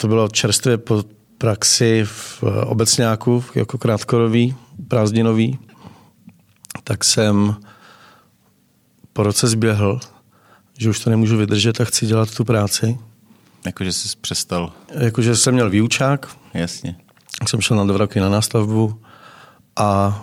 [0.01, 1.03] to bylo čerstvě po
[1.37, 4.55] praxi v obecňáku, jako krátkorový,
[4.87, 5.59] prázdninový,
[6.83, 7.55] tak jsem
[9.13, 9.99] po roce zběhl,
[10.77, 12.97] že už to nemůžu vydržet a chci dělat tu práci.
[13.65, 14.71] Jakože jsi přestal?
[14.99, 16.27] Jakože jsem měl výučák.
[16.53, 16.95] Jasně.
[17.47, 19.01] Jsem šel na dva roky na nástavbu
[19.75, 20.21] a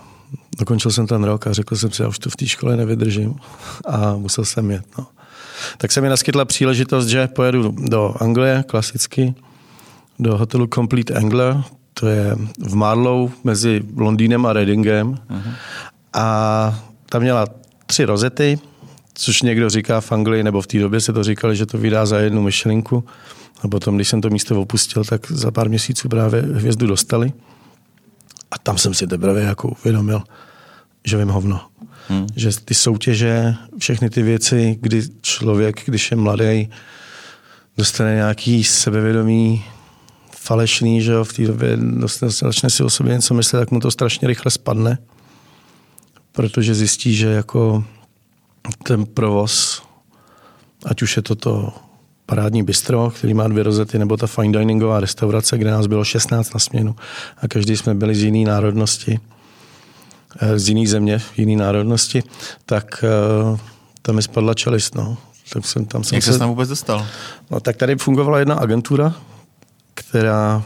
[0.59, 3.35] dokončil jsem ten rok a řekl jsem si, já už to v té škole nevydržím
[3.87, 4.85] a musel jsem jet.
[4.97, 5.07] No.
[5.77, 9.35] Tak se mi naskytla příležitost, že pojedu do Anglie klasicky,
[10.19, 11.63] do hotelu Complete Angler,
[11.93, 15.13] to je v Marlow mezi Londýnem a Readingem.
[15.13, 15.53] Uh-huh.
[16.15, 17.47] A tam měla
[17.85, 18.59] tři rozety,
[19.13, 22.05] což někdo říká v Anglii, nebo v té době se to říkali, že to vydá
[22.05, 23.03] za jednu myšlenku.
[23.61, 27.33] A potom, když jsem to místo opustil, tak za pár měsíců právě hvězdu dostali.
[28.51, 30.23] A tam jsem si teprve jako uvědomil,
[31.03, 31.61] že vím hovno.
[32.07, 32.27] Hmm.
[32.35, 36.69] Že ty soutěže, všechny ty věci, kdy člověk, když je mladý,
[37.77, 39.65] dostane nějaký sebevědomí
[40.31, 41.77] falešný, že jo, v té době
[42.27, 44.97] začne si o sobě něco myslet, tak mu to strašně rychle spadne,
[46.35, 47.83] protože zjistí, že jako
[48.83, 49.83] ten provoz,
[50.85, 51.73] ať už je to to
[52.25, 56.53] parádní bistro, který má dvě rozety, nebo ta fine diningová restaurace, kde nás bylo 16
[56.53, 56.95] na směnu
[57.37, 59.19] a každý jsme byli z jiné národnosti,
[60.55, 62.23] z jiné země, jiné národnosti,
[62.65, 63.03] tak
[64.01, 64.95] tam mi spadla čelist.
[64.95, 65.17] No.
[65.53, 67.07] Tak jsem, tam jsem Jak se tam vůbec dostal?
[67.51, 69.13] No, tak tady fungovala jedna agentura,
[69.93, 70.63] která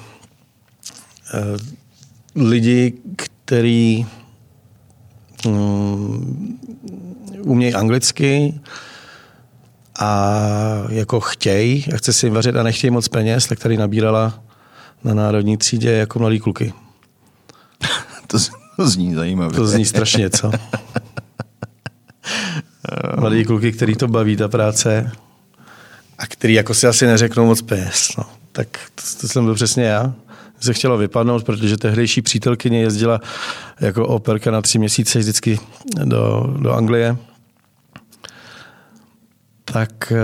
[2.36, 4.06] lidi, který
[7.42, 8.60] umějí anglicky
[10.00, 10.34] a
[10.90, 14.44] jako chtějí a chce si jim vařit a nechtějí moc peněz, tak tady nabírala
[15.04, 16.74] na národní třídě jako mladý kluky.
[18.28, 19.56] to, z- to zní zajímavě.
[19.56, 20.52] To zní strašně, co?
[23.20, 25.12] Mladý kluky, který to baví, ta práce,
[26.18, 28.12] a který jako si asi neřeknou moc peněz.
[28.18, 28.24] No.
[28.52, 30.14] Tak to, to jsem byl přesně já.
[30.60, 33.20] Se chtělo vypadnout, protože tehdejší přítelkyně jezdila
[33.80, 35.60] jako operka na tři měsíce vždycky
[36.04, 37.18] do, do Anglie.
[39.66, 40.18] Tak eh,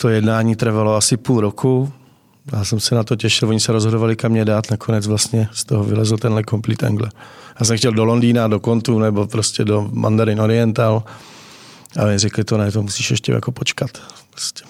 [0.00, 1.92] to jednání trvalo asi půl roku.
[2.52, 5.64] Já jsem se na to těšil, oni se rozhodovali, kam mě dát, nakonec vlastně z
[5.64, 7.10] toho vylezl tenhle Complete Angle.
[7.60, 11.02] Já jsem chtěl do Londýna, do Kontu, nebo prostě do Mandarin Oriental.
[12.00, 13.90] A oni řekli, to ne, to musíš ještě jako počkat.
[14.30, 14.64] Prostě.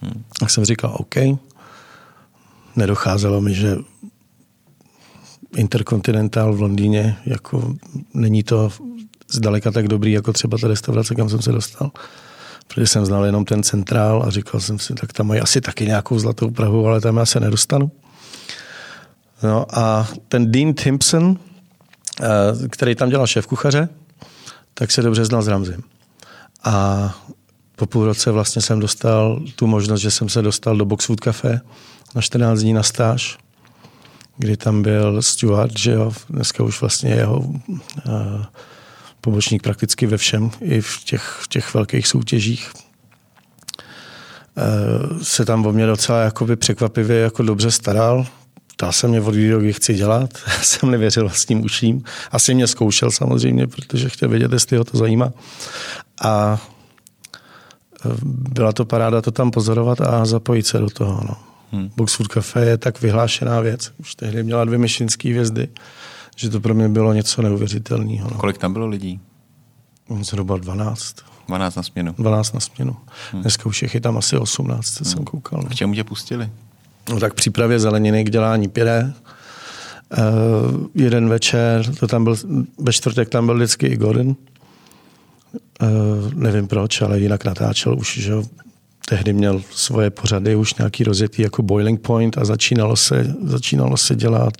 [0.00, 0.24] Hmm.
[0.40, 1.14] Tak jsem říkal, OK.
[2.78, 3.76] Nedocházelo mi, že
[5.56, 7.74] Intercontinental v Londýně, jako
[8.14, 8.70] není to
[9.30, 11.90] zdaleka tak dobrý, jako třeba ta restaurace, kam jsem se dostal.
[12.68, 15.86] Protože jsem znal jenom ten centrál a říkal jsem si, tak tam mají asi taky
[15.86, 17.90] nějakou zlatou Prahu, ale tam já se nedostanu.
[19.42, 21.38] No a ten Dean Timpson,
[22.22, 23.88] eh, který tam dělal šéf kuchaře,
[24.74, 25.82] tak se dobře znal s Ramzem.
[26.64, 27.14] A
[27.76, 31.60] po půl roce vlastně jsem dostal tu možnost, že jsem se dostal do Boxwood Café
[32.14, 33.38] na 14 dní na stáž,
[34.36, 37.54] kdy tam byl Stuart, že jo, dneska už vlastně jeho uh,
[39.20, 42.72] pobočník prakticky ve všem, i v těch, v těch velkých soutěžích.
[44.56, 48.26] Uh, se tam o mě docela jakoby překvapivě jako dobře staral.
[48.66, 50.30] Ptal se mě od kdy chci dělat.
[50.46, 52.02] Já jsem nevěřil vlastním uším.
[52.30, 55.32] Asi mě zkoušel samozřejmě, protože chtěl vědět, jestli ho to zajímá.
[56.22, 56.60] A
[58.22, 61.20] byla to paráda to tam pozorovat a zapojit se do toho.
[61.28, 61.47] No.
[61.72, 61.90] Hmm.
[61.96, 63.92] Boxwood Café je tak vyhlášená věc.
[63.98, 65.68] Už tehdy měla dvě myšlenské hvězdy,
[66.36, 68.30] že to pro mě bylo něco neuvěřitelného.
[68.30, 68.38] No.
[68.38, 69.20] Kolik tam bylo lidí?
[70.20, 71.16] Zhruba 12.
[71.48, 72.14] 12 na směnu.
[72.18, 72.96] 12 na směnu.
[73.32, 73.42] Hmm.
[73.42, 75.12] Dneska už je tam asi 18, co hmm.
[75.12, 75.60] jsem koukal.
[75.62, 75.68] No.
[75.68, 76.50] K čemu tě pustili?
[77.08, 79.12] No tak přípravě zeleniny k dělání pyré.
[80.18, 82.36] Uh, jeden večer, to tam byl,
[82.78, 84.28] ve čtvrtek tam byl vždycky i Gordon.
[84.28, 84.36] Uh,
[86.34, 88.34] nevím proč, ale jinak natáčel už, že
[89.08, 94.14] tehdy měl svoje pořady už nějaký rozjetý jako Boiling Point a začínalo se, začínalo se
[94.14, 94.54] dělat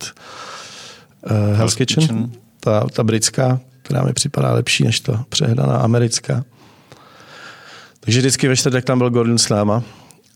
[1.30, 2.32] uh, Hell's Kitchen, Kitchen.
[2.60, 6.44] Ta, ta britská, která mi připadá lepší než ta přehnaná americká.
[8.00, 9.82] Takže vždycky ve čtvrtek tam byl Gordon s náma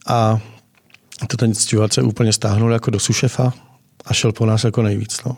[0.07, 0.39] a
[1.27, 3.53] to ten Stewart se úplně stáhnul jako do sušefa
[4.05, 5.25] a šel po nás jako nejvíc.
[5.27, 5.37] No.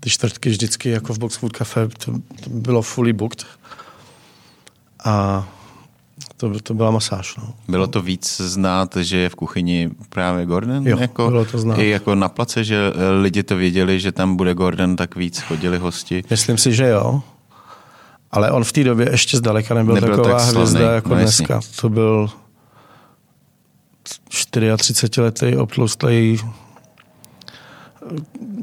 [0.00, 2.12] Ty čtvrtky vždycky jako v Boxwood Cafe to,
[2.44, 3.46] to bylo fully booked.
[5.04, 5.48] A
[6.52, 7.36] to, to byla masáž.
[7.36, 7.54] No.
[7.68, 10.86] Bylo to víc znát, že je v kuchyni právě Gordon?
[10.86, 11.78] Jo, jako, bylo to znát.
[11.78, 15.78] I jako na place, že lidi to věděli, že tam bude Gordon, tak víc chodili
[15.78, 16.24] hosti?
[16.30, 17.22] Myslím si, že jo.
[18.30, 20.94] Ale on v té době ještě zdaleka nebyl, nebyl taková tak hvězda slavný.
[20.94, 21.54] jako no, dneska.
[21.54, 21.80] Jasně.
[21.80, 22.30] To byl
[24.30, 26.40] 34-letý obtloustlý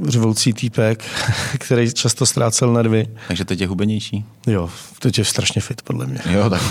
[0.07, 1.03] řvoucí týpek,
[1.59, 3.07] který často ztrácel nervy.
[3.27, 4.25] Takže teď je hubenější?
[4.47, 6.19] Jo, teď je strašně fit, podle mě.
[6.29, 6.61] Jo, tak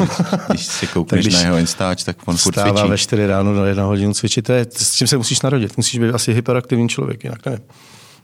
[0.49, 2.89] když si koukneš když na jeho Instač, tak on furt cvičí.
[2.89, 5.77] ve 4 ráno na jedna hodinu cvičit, to je, s čím se musíš narodit.
[5.77, 7.61] Musíš být asi hyperaktivní člověk, jinak nevím,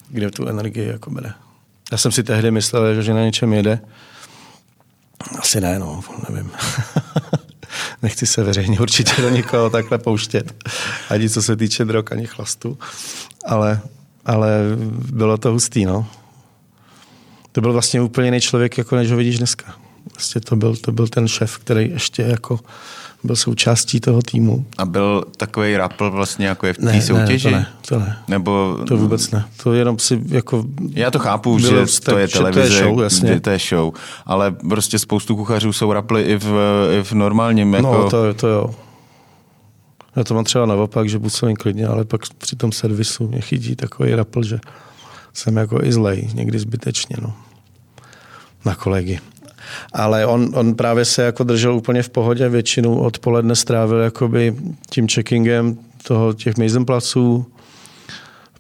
[0.08, 1.32] kde tu energii jako bere.
[1.92, 3.80] Já jsem si tehdy myslel, že na něčem jede.
[5.38, 6.50] Asi ne, no, nevím.
[8.02, 10.64] Nechci se veřejně určitě do někoho takhle pouštět.
[11.10, 12.78] Ani co se týče drog, ani chlastu.
[13.46, 13.80] Ale
[14.26, 14.60] ale
[15.12, 16.06] bylo to hustý, no.
[17.52, 19.74] To byl vlastně úplně jiný člověk, jako než ho vidíš dneska.
[20.14, 22.60] Vlastně to byl, to byl ten šéf, který ještě jako
[23.24, 24.66] byl součástí toho týmu.
[24.78, 27.50] A byl takový rapl vlastně jako je v té soutěži?
[27.50, 28.18] Ne, to ne, to ne.
[28.28, 28.78] Nebo...
[28.88, 29.44] To vůbec ne.
[29.62, 30.64] To jenom si jako...
[30.90, 31.68] Já to chápu, že
[32.04, 33.40] to je televize, to je show, jasně.
[33.40, 33.94] to je show,
[34.26, 36.54] ale prostě spoustu kuchařů jsou raply i v,
[36.98, 37.92] i v normálním jako...
[37.92, 38.74] No, to, to jo.
[40.16, 43.76] Já to mám třeba naopak, že působím klidně, ale pak při tom servisu mě chytí
[43.76, 44.58] takový rapl, že
[45.32, 47.34] jsem jako i zlej, někdy zbytečně, no.
[48.64, 49.20] Na kolegy.
[49.92, 54.56] Ale on, on právě se jako držel úplně v pohodě, většinu odpoledne strávil jakoby
[54.90, 56.54] tím checkingem toho, těch
[56.86, 57.46] placů,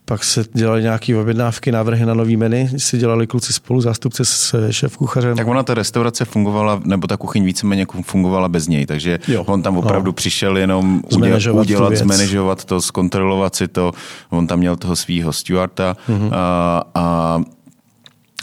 [0.08, 4.70] pak se dělali nějaké objednávky, návrhy na nový menu, si dělali kluci spolu, zástupce s
[4.70, 5.36] šéf kuchařem.
[5.36, 9.62] Tak ona ta restaurace fungovala, nebo ta kuchyň víceméně fungovala bez něj, takže jo, on
[9.62, 10.12] tam opravdu no.
[10.12, 13.92] přišel jenom zmanežovat udělat, zmanežovat to, zkontrolovat si to.
[14.30, 16.30] On tam měl toho svého Stuarta mm-hmm.
[16.32, 17.40] a, a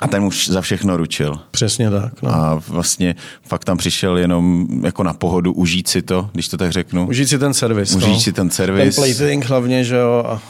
[0.03, 1.39] a ten už za všechno ručil.
[1.51, 2.21] Přesně tak.
[2.21, 2.35] No.
[2.35, 6.71] A vlastně fakt tam přišel jenom jako na pohodu užít si to, když to tak
[6.71, 7.07] řeknu.
[7.07, 7.95] Užít si ten servis.
[7.95, 8.19] Užít no.
[8.19, 8.95] si ten servis.
[8.95, 10.23] Ten plating hlavně, že jo.
[10.27, 10.41] A,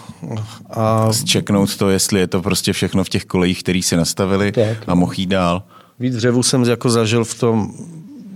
[0.69, 1.13] a...
[1.13, 4.95] Zčeknout to, jestli je to prostě všechno v těch kolejích, který si nastavili tak, a
[4.95, 5.63] mohl jít dál.
[5.99, 7.73] víc dřevu jsem jako zažil v tom,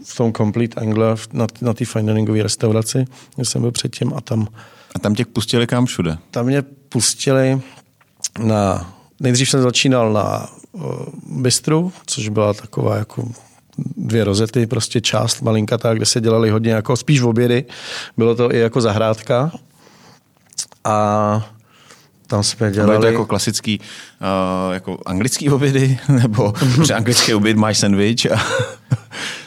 [0.06, 4.22] v tom Complete Angler na, na té fine diningové restauraci, kde jsem byl předtím a
[4.22, 4.48] tam...
[4.96, 6.18] A tam tě pustili kam všude?
[6.32, 7.62] Tam mě pustili
[8.40, 8.94] na...
[9.20, 10.50] Nejdřív jsem začínal na
[11.28, 13.28] bistru, což byla taková jako
[13.98, 17.66] dvě rozety, prostě část malinkatá, kde se dělali hodně jako spíš v obědy.
[18.18, 19.52] Bylo to i jako zahrádka.
[20.84, 21.50] A
[22.28, 22.92] tam jsme dělali...
[22.92, 26.54] Bylo to jako klasický, uh, jako anglický obědy, nebo
[26.86, 28.46] že anglický oběd máš sandwich a...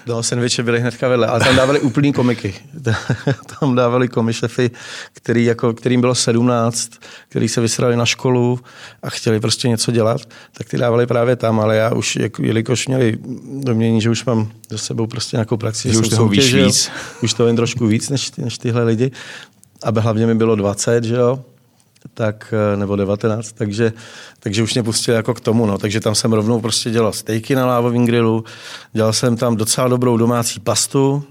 [0.06, 2.54] No, sandviče byly hnedka vedle, ale tam dávali úplný komiky.
[3.60, 4.70] tam dávali komišefy,
[5.12, 6.90] který jako, kterým bylo 17,
[7.28, 8.60] který se vysrali na školu
[9.02, 10.20] a chtěli prostě něco dělat,
[10.52, 13.18] tak ty dávali právě tam, ale já už, jako, jelikož měli
[13.62, 16.90] domění, že už mám za sebou prostě nějakou praxi, že, že už toho víš víc.
[17.22, 19.10] Už to vím trošku víc než, než tyhle lidi.
[19.82, 21.44] A hlavně mi bylo 20, že jo,
[22.14, 23.92] tak, eh, nebo 19, takže,
[24.40, 25.78] takže už mě pustili jako k tomu, no.
[25.78, 28.44] takže tam jsem rovnou prostě dělal stejky na lávovém grilu,
[28.92, 31.24] dělal jsem tam docela dobrou domácí pastu,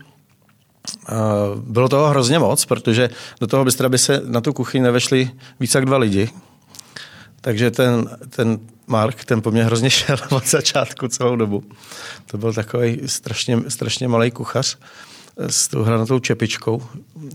[1.55, 5.75] bylo toho hrozně moc, protože do toho bystra by se na tu kuchyni nevešli víc
[5.75, 6.29] jak dva lidi.
[7.41, 11.63] Takže ten, ten Mark, ten po mně hrozně šel od začátku celou dobu.
[12.25, 14.77] To byl takový strašně, strašně malý kuchař
[15.47, 16.81] s tou hranatou čepičkou.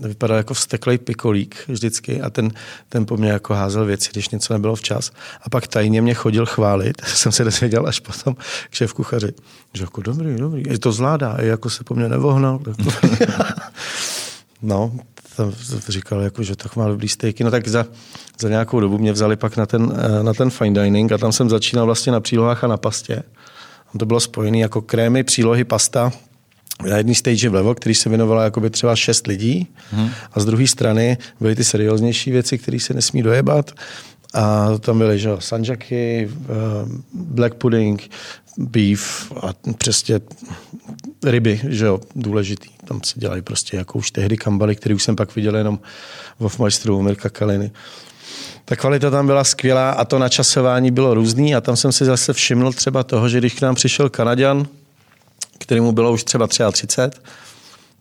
[0.01, 2.51] Vypadal jako vsteklej pikolík vždycky a ten,
[2.89, 5.11] ten po mně jako házel věci, když něco nebylo včas.
[5.41, 8.35] A pak tajně mě chodil chválit, jsem se dozvěděl až potom
[8.69, 9.33] k šéf kuchaři,
[9.73, 12.59] že jako dobrý, dobrý, je to zvládá, je jako se po mně nevohnal.
[14.61, 14.91] no,
[15.35, 15.53] tam
[15.87, 17.43] říkal, jako, že tak má dobrý stejky.
[17.43, 17.85] No tak za,
[18.39, 21.31] za nějakou dobu mě vzali pak na ten, eh, na ten fine dining a tam
[21.31, 23.23] jsem začínal vlastně na přílohách a na pastě.
[23.99, 26.11] To bylo spojené jako krémy, přílohy, pasta,
[26.83, 30.09] na jedné stage vlevo, který se věnovala jakoby třeba šest lidí hmm.
[30.33, 33.71] a z druhé strany byly ty serióznější věci, které se nesmí dojebat.
[34.33, 36.49] A tam byly že, sanjaky, eh,
[37.13, 38.09] black pudding,
[38.57, 40.19] beef a přesně
[41.23, 42.69] ryby, že jo, důležitý.
[42.85, 45.79] Tam se dělají prostě jako už tehdy kambaly, který už jsem pak viděl jenom
[46.47, 47.71] v majstru Mirka Kaliny.
[48.65, 52.33] Ta kvalita tam byla skvělá a to načasování bylo různý a tam jsem si zase
[52.33, 54.67] všiml třeba toho, že když k nám přišel Kanaďan,
[55.59, 57.01] kterému bylo už třeba 33,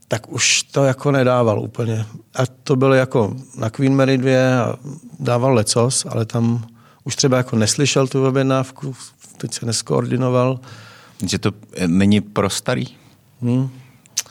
[0.08, 2.06] tak už to jako nedával úplně.
[2.34, 4.30] A to bylo jako na Queen Mary 2
[4.64, 4.76] a
[5.20, 6.66] dával lecos, ale tam
[7.04, 8.96] už třeba jako neslyšel tu objednávku,
[9.36, 10.60] teď se neskoordinoval.
[11.26, 11.52] Že to
[11.86, 12.86] není pro starý?
[13.42, 13.70] Hmm.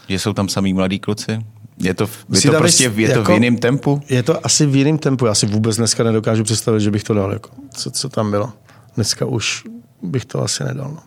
[0.08, 1.46] Že jsou tam samý mladí kluci?
[1.78, 4.02] Je to, je to prostě je jako, to v jiném tempu?
[4.10, 5.26] Je to asi v jiném tempu.
[5.26, 7.34] Já si vůbec dneska nedokážu představit, že bych to dal.
[7.34, 8.54] Jako, co, co tam bylo.
[8.96, 9.64] Dneska už
[10.02, 10.92] bych to asi nedal.
[10.92, 11.02] No.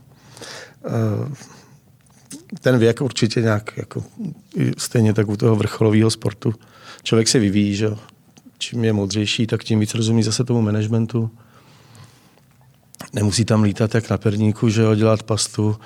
[1.25, 1.29] Uh,
[2.61, 4.05] ten věk určitě nějak, jako,
[4.79, 6.55] stejně tak u toho vrcholového sportu.
[7.03, 7.91] Člověk se vyvíjí, že
[8.59, 11.31] čím je moudřejší, tak tím víc rozumí zase tomu managementu.
[13.13, 15.77] Nemusí tam lítat jak na perníku, že jo, dělat pastu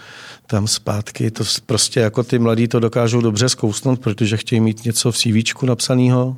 [0.46, 1.30] tam zpátky.
[1.30, 5.62] To prostě jako ty mladí to dokážou dobře zkousnout, protože chtějí mít něco v CV
[5.62, 6.36] napsaného,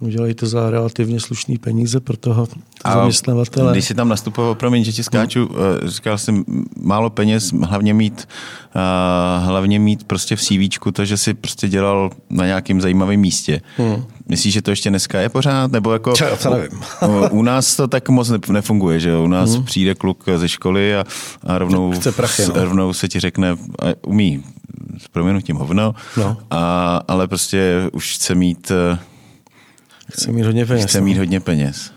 [0.00, 2.48] Udělají to za relativně slušný peníze pro toho
[2.84, 3.72] a zaměstnavatele.
[3.72, 5.90] Když jsi tam nastupoval, promiň, že ti skáču, hmm.
[5.90, 6.44] říkal jsem
[6.82, 8.28] málo peněz, hlavně mít,
[8.76, 13.60] uh, hlavně mít prostě v CV to, že jsi prostě dělal na nějakém zajímavém místě.
[13.76, 14.04] Hmm.
[14.28, 15.72] Myslíš, že to ještě dneska je pořád?
[15.72, 16.80] Nebo jako, Čo, to nevím.
[17.06, 19.64] u, u nás to tak moc nefunguje, že U nás hmm.
[19.64, 21.04] přijde kluk ze školy a,
[21.46, 22.64] a rovnou, Chce prachy, no.
[22.64, 23.56] rovnou se ti řekne,
[24.06, 24.44] umí
[24.98, 26.36] s proměnutím hovno, no.
[26.50, 28.72] a, ale prostě už chce mít
[30.18, 30.84] Chce mít hodně peněz.
[30.84, 31.20] Chce mít no.
[31.20, 31.92] hodně peněz.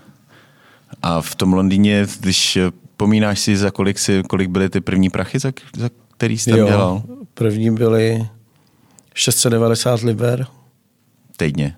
[1.01, 2.57] A v tom Londýně, když
[2.97, 6.59] pomínáš si, za kolik, si, kolik byly ty první prachy, za, za který jsi tam
[6.59, 7.03] jo, dělal?
[7.33, 8.27] první byly
[9.13, 10.47] 690 liber.
[11.37, 11.75] Týdně?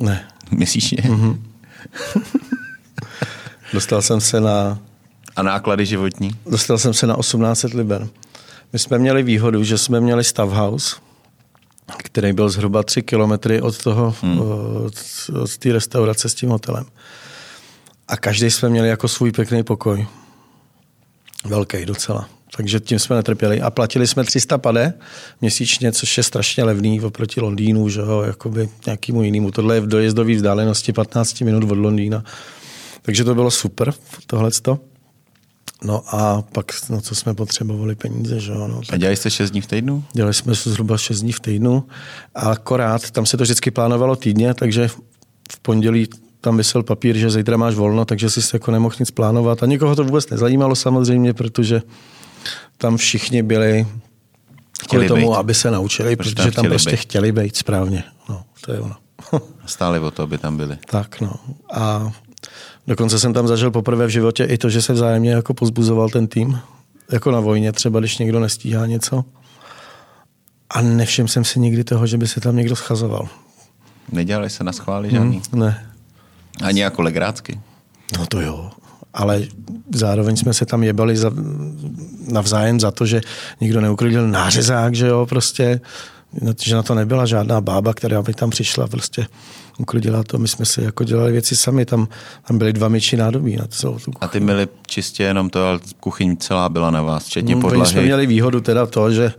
[0.00, 0.28] Ne.
[0.50, 0.92] Myslíš?
[0.92, 1.38] Mm-hmm.
[3.72, 4.78] Dostal jsem se na...
[5.36, 6.30] A náklady životní?
[6.50, 8.08] Dostal jsem se na 1800 liber.
[8.72, 10.96] My jsme měli výhodu, že jsme měli stav house,
[11.98, 14.40] který byl zhruba tři kilometry od toho, hmm.
[14.40, 14.94] od,
[15.42, 16.86] od té restaurace s tím hotelem.
[18.08, 20.06] A každý jsme měli jako svůj pěkný pokoj.
[21.44, 22.28] Velký docela.
[22.56, 23.60] Takže tím jsme netrpěli.
[23.60, 24.94] A platili jsme 300 pade
[25.40, 29.50] měsíčně, což je strašně levný oproti Londýnu, že jo, jakoby nějakýmu jinému.
[29.50, 32.24] Tohle je v dojezdové vzdálenosti 15 minut od Londýna.
[33.02, 33.94] Takže to bylo super,
[34.26, 34.78] tohleto.
[35.84, 38.68] No a pak, no co jsme potřebovali peníze, že jo.
[38.68, 40.04] No, a dělali jste 6 dní v týdnu?
[40.12, 41.84] Dělali jsme zhruba 6 dní v týdnu.
[42.34, 44.88] A akorát, tam se to vždycky plánovalo týdně, takže
[45.52, 46.08] v pondělí
[46.40, 49.62] tam vysel papír, že zítra máš volno, takže si se jako nemohl nic plánovat.
[49.62, 51.82] A nikoho to vůbec nezajímalo samozřejmě, protože
[52.78, 53.86] tam všichni byli
[54.88, 55.36] kvůli tomu, být.
[55.36, 56.96] aby se naučili, Proč protože tam, tam prostě být.
[56.96, 58.04] chtěli být správně.
[58.28, 58.96] No, to je ono.
[59.66, 60.78] Stále o to, aby tam byli.
[60.86, 61.32] Tak, no.
[61.72, 62.12] A
[62.90, 66.26] Dokonce jsem tam zažil poprvé v životě i to, že se vzájemně jako pozbuzoval ten
[66.26, 66.58] tým.
[67.12, 69.24] jako na vojně třeba, když někdo nestíhá něco.
[70.70, 73.28] A nevšiml jsem si nikdy toho, že by se tam někdo schazoval.
[74.12, 75.42] Nedělali se na schvály žádný?
[75.52, 75.86] Hmm, ne.
[76.62, 77.60] Ani jako legrácky?
[78.18, 78.70] No to jo.
[79.14, 79.42] Ale
[79.94, 81.30] zároveň jsme se tam jebali za,
[82.32, 83.20] navzájem za to, že
[83.60, 85.80] nikdo neuklidil nářezák, že jo, prostě
[86.62, 89.26] že na to nebyla žádná bába, která by tam přišla, prostě
[89.80, 90.38] uklidila to.
[90.38, 92.08] My jsme si jako dělali věci sami, tam,
[92.48, 95.78] tam byly dva myči nádobí na celou tu A ty měli čistě jenom to, ale
[96.00, 97.80] kuchyň celá byla na vás, včetně no, podlahy.
[97.80, 99.32] My jsme měli výhodu teda to, že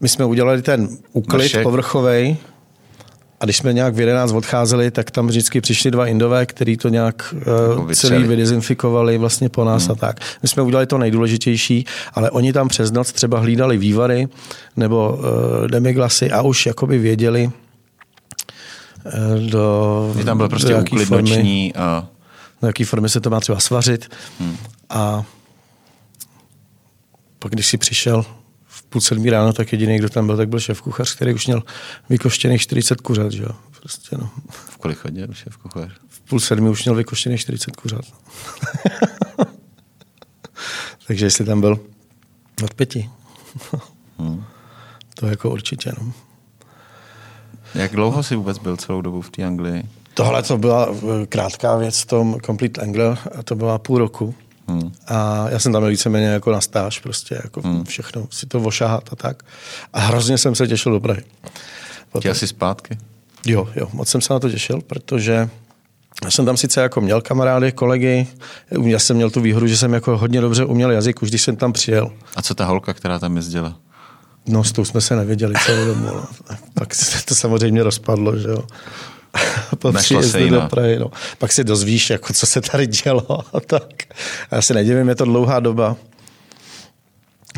[0.00, 2.36] my jsme udělali ten úklid povrchovej,
[3.40, 6.88] a když jsme nějak v 11 odcházeli, tak tam vždycky přišli dva indové, kteří to
[6.88, 7.34] nějak
[7.78, 9.92] uh, celý vydezinfikovali vlastně po nás hmm.
[9.92, 10.20] a tak.
[10.42, 11.84] My jsme udělali to nejdůležitější,
[12.14, 14.28] ale oni tam přes noc třeba hlídali vývary
[14.76, 17.50] nebo uh, demiglasy a už jakoby věděli,
[19.48, 22.08] do, Je tam byl prostě uklidnoční a...
[22.62, 24.14] Do jaký formy se to má třeba svařit.
[24.40, 24.56] Hmm.
[24.90, 25.24] A
[27.38, 28.24] pak, když si přišel
[28.88, 31.62] půl sedmí ráno, tak jediný, kdo tam byl, tak byl šéf kuchař, který už měl
[32.08, 33.32] vykoštěných 40 kuřat.
[33.32, 33.44] Že?
[33.80, 34.30] Prostě, no.
[34.50, 35.90] V kolik chodil šéf kuchař?
[36.08, 38.04] V půl sedmi už měl vykoštěných 40 kuřat.
[41.06, 41.80] Takže jestli tam byl
[42.64, 43.10] od pěti.
[44.18, 44.44] hmm.
[45.14, 45.92] To jako určitě.
[46.00, 46.12] No.
[47.74, 49.82] Jak dlouho jsi vůbec byl celou dobu v té Anglii?
[50.14, 54.34] Tohle to byla eh, krátká věc v tom Complete Angler a to byla půl roku.
[54.68, 54.92] Hmm.
[55.06, 57.84] A já jsem tam víceméně jako na stáž, prostě jako hmm.
[57.84, 59.42] všechno si to ošahat a tak.
[59.92, 61.22] A hrozně jsem se těšil do Prahy.
[62.18, 62.98] Chtěl jsi zpátky?
[63.46, 65.48] Jo, jo, moc jsem se na to těšil, protože
[66.24, 68.26] já jsem tam sice jako měl kamarády, kolegy,
[68.82, 71.56] já jsem měl tu výhodu, že jsem jako hodně dobře uměl jazyk, už když jsem
[71.56, 72.12] tam přijel.
[72.36, 73.76] A co ta holka, která tam jezdila?
[74.46, 76.04] No, s tou jsme se nevěděli celou dobu.
[76.06, 76.24] No.
[76.74, 78.64] Pak se to samozřejmě rozpadlo, že jo.
[79.78, 80.98] po příjezdu do Prahy.
[80.98, 81.10] No.
[81.38, 84.02] Pak si dozvíš, jako, co se tady dělo a tak.
[84.50, 85.96] Já si nedivím, je to dlouhá doba.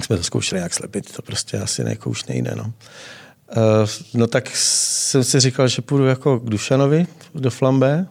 [0.03, 2.53] Jsme to zkoušeli jak slepit, to prostě asi jako už nejde.
[2.57, 2.65] No.
[2.65, 8.07] Uh, no tak jsem si říkal, že půjdu jako k Dušanovi do Flambé.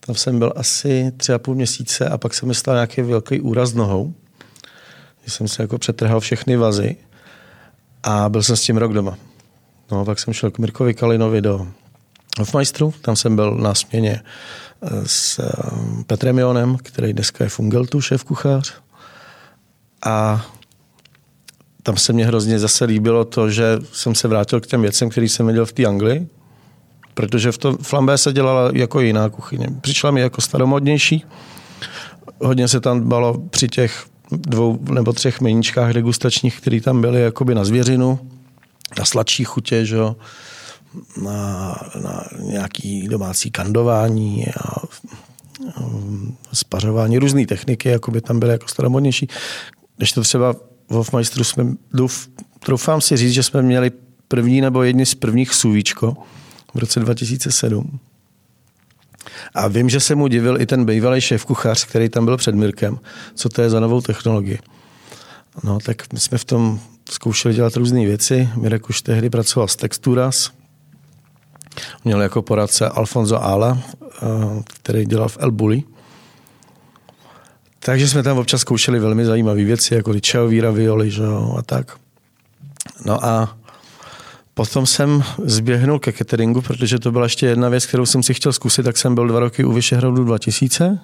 [0.00, 3.40] Tam jsem byl asi tři a půl měsíce a pak se mi stal nějaký velký
[3.40, 4.14] úraz nohou.
[5.24, 6.96] Že jsem se jako přetrhal všechny vazy
[8.02, 9.16] a byl jsem s tím rok doma.
[9.92, 11.66] No, pak jsem šel k Mirkovi Kalinovi do
[12.38, 14.22] Hofmeisteru, tam jsem byl na směně
[14.82, 18.74] eh, s eh, Petrem Jonem, který dneska je Fungeltu, šéf kuchař.
[20.06, 20.46] A
[21.82, 25.28] tam se mě hrozně zase líbilo to, že jsem se vrátil k těm věcem, který
[25.28, 26.28] jsem viděl v té Anglii,
[27.14, 29.66] protože v tom flambé se dělala jako jiná kuchyně.
[29.80, 31.24] Přišla mi jako staromodnější.
[32.40, 37.54] Hodně se tam balo při těch dvou nebo třech meníčkách degustačních, které tam byly jakoby
[37.54, 38.18] na zvěřinu,
[38.98, 39.98] na sladší chutě, že
[41.22, 44.82] na, na nějaký domácí kandování a
[46.52, 49.28] spařování, různé techniky, jako by tam byly jako staromodnější.
[49.96, 50.52] Když to třeba
[50.88, 51.66] v Hofmeisteru jsme,
[52.58, 53.92] troufám si říct, že jsme měli
[54.28, 56.16] první nebo jedni z prvních suvíčko
[56.74, 57.98] v roce 2007.
[59.54, 62.54] A vím, že se mu divil i ten bývalý šéf kuchař, který tam byl před
[62.54, 62.98] Mirkem,
[63.34, 64.58] co to je za novou technologii.
[65.64, 66.80] No, tak my jsme v tom
[67.10, 68.48] zkoušeli dělat různé věci.
[68.56, 70.50] Mirek už tehdy pracoval s Texturas,
[72.04, 74.26] Měl jako poradce Alfonso Ala, eh,
[74.74, 75.82] který dělal v El Bulli.
[77.78, 81.96] Takže jsme tam občas zkoušeli velmi zajímavé věci, jako ličeový ravioli že jo, a tak.
[83.04, 83.56] No a
[84.60, 88.52] potom jsem zběhnul ke cateringu, protože to byla ještě jedna věc, kterou jsem si chtěl
[88.52, 90.98] zkusit, tak jsem byl dva roky u Vyšehradu 2000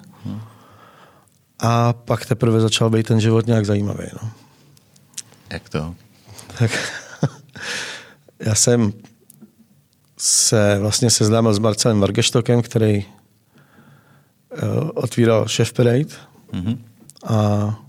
[1.59, 4.03] a pak teprve začal být ten život nějak zajímavý.
[4.21, 4.29] No.
[5.49, 5.95] Jak to?
[6.59, 6.71] Tak
[8.39, 8.93] já jsem
[10.17, 16.15] se vlastně seznámil s Marcelem Vargeštokem, který uh, otvíral Chef Parade.
[16.53, 16.77] Mm-hmm.
[17.25, 17.79] A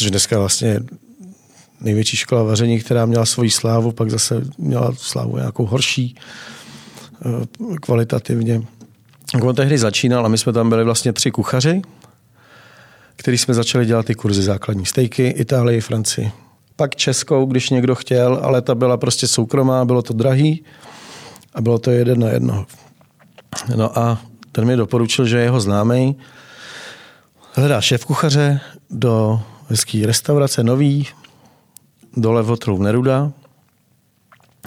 [0.00, 0.80] že dneska vlastně
[1.80, 6.14] největší škola vaření, která měla svoji slávu, pak zase měla slávu nějakou horší
[7.60, 8.62] uh, kvalitativně.
[9.42, 11.82] On tehdy začínal a my jsme tam byli vlastně tři kuchaři,
[13.16, 16.32] který jsme začali dělat ty kurzy základní stejky, Itálii, Francii.
[16.76, 20.64] Pak Českou, když někdo chtěl, ale ta byla prostě soukromá, bylo to drahý
[21.54, 22.66] a bylo to jeden na jedno.
[23.76, 24.22] No a
[24.52, 26.16] ten mi doporučil, že jeho známý
[27.52, 28.60] hledá šéf kuchaře
[28.90, 31.06] do hezký restaurace nový,
[32.16, 33.32] dole v hotelu Neruda,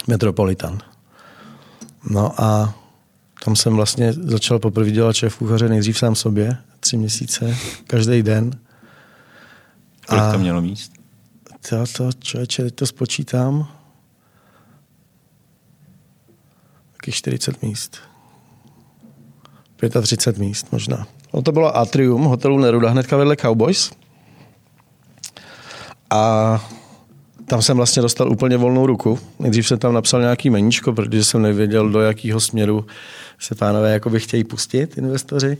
[0.07, 0.79] Metropolitan.
[2.09, 2.73] No a
[3.45, 7.55] tam jsem vlastně začal poprvé dělat šéf kuchaře nejdřív sám sobě, tři měsíce,
[7.87, 8.51] každý den.
[10.07, 10.91] Kolik a to mělo míst?
[11.69, 13.67] To, to, člověče, teď to spočítám.
[17.09, 17.97] taky 40 míst.
[20.01, 21.07] 35 míst možná.
[21.33, 23.91] No to bylo Atrium, hotelu Neruda, hnedka vedle Cowboys.
[26.09, 26.69] A
[27.49, 29.19] tam jsem vlastně dostal úplně volnou ruku.
[29.39, 32.85] Nejdřív jsem tam napsal nějaký meníčko, protože jsem nevěděl, do jakého směru
[33.39, 35.57] se pánové jakoby chtějí pustit, investoři.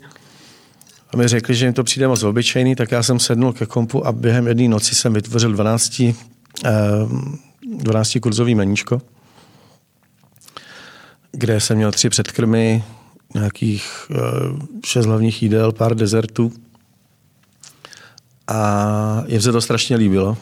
[1.14, 4.08] A mi řekli, že jim to přijde moc obyčejný, tak já jsem sednul ke kompu
[4.08, 6.02] a během jedné noci jsem vytvořil 12,
[7.64, 9.02] 12 kurzový meníčko,
[11.32, 12.84] kde jsem měl tři předkrmy,
[13.34, 14.16] nějakých eh,
[14.86, 16.54] šest hlavních jídel, pár dezertů.
[18.48, 20.38] A jim se to strašně líbilo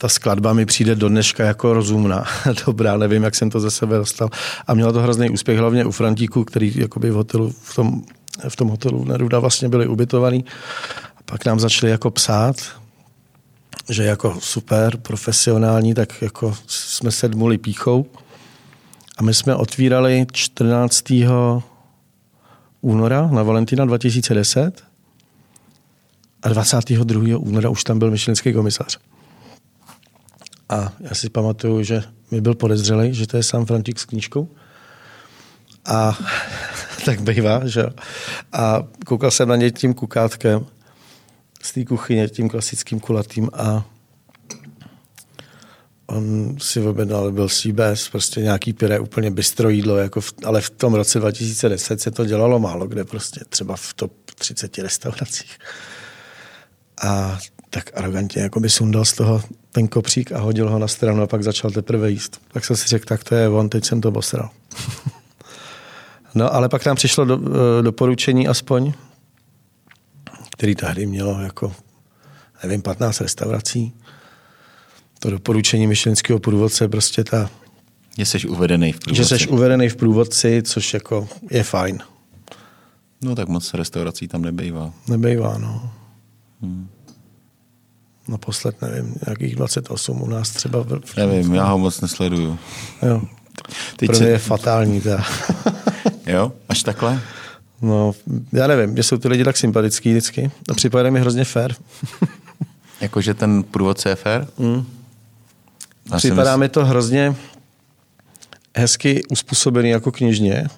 [0.00, 2.24] ta skladba mi přijde do dneška jako rozumná.
[2.66, 4.30] Dobrá, nevím, jak jsem to ze sebe dostal.
[4.66, 8.02] A mělo to hrozný úspěch, hlavně u Frantíku, který jakoby v hotelu, v tom,
[8.48, 10.44] v tom hotelu Neruda vlastně byli ubytovaní.
[11.16, 12.56] A pak nám začali jako psát,
[13.88, 18.06] že jako super, profesionální, tak jako jsme sedmuli píchou.
[19.18, 21.04] A my jsme otvírali 14.
[22.80, 24.84] února na Valentína 2010
[26.42, 27.38] a 22.
[27.38, 28.98] února už tam byl myšlenský komisař.
[30.70, 34.48] A já si pamatuju, že mi byl podezřelý, že to je sám Frantík s knížkou.
[35.84, 36.18] A
[37.04, 37.86] tak bývá, že
[38.52, 40.66] A koukal jsem na něj tím kukátkem
[41.62, 43.84] z té kuchyně, tím klasickým kulatým a
[46.06, 50.70] on si objednal, byl CBS, prostě nějaký pyré, úplně bystro jídlo, jako v, ale v
[50.70, 55.58] tom roce 2010 se to dělalo málo kde, prostě třeba v top 30 restauracích.
[57.02, 57.38] A
[57.70, 59.42] tak arrogantně jako by sundal z toho
[59.72, 62.40] ten kopřík a hodil ho na stranu a pak začal teprve jíst.
[62.52, 64.50] Tak jsem si řekl, tak to je on, teď jsem to posral.
[66.34, 67.40] no ale pak nám přišlo do,
[67.78, 68.92] eh, doporučení aspoň,
[70.52, 71.72] který tehdy mělo jako,
[72.62, 73.92] nevím, 15 restaurací.
[75.18, 77.50] To doporučení myšlenského průvodce prostě ta...
[78.18, 79.28] Že jsi uvedený v průvodci.
[79.28, 81.98] Že jsi uvedený v průvodci, což jako je fajn.
[83.22, 84.92] No tak moc restaurací tam nebejvá.
[85.08, 85.92] Nebejvá, no.
[86.62, 86.88] Hmm
[88.30, 90.82] naposled, nevím, nějakých 28 u nás třeba.
[91.04, 92.58] V, nevím, já ho moc nesleduju.
[93.02, 93.22] Jo.
[93.96, 94.30] Teď Pro mě se...
[94.30, 95.00] je fatální.
[95.00, 95.24] Ta.
[96.26, 97.20] jo, až takhle?
[97.82, 98.12] No,
[98.52, 101.74] já nevím, že jsou ty lidi tak sympatický vždycky a připadá mi hrozně fér.
[103.00, 104.46] Jakože ten průvodce je fér?
[104.58, 104.86] Mm.
[106.16, 106.58] Připadá mysl...
[106.58, 107.34] mi to hrozně
[108.76, 110.68] hezky uspůsobený jako knižně,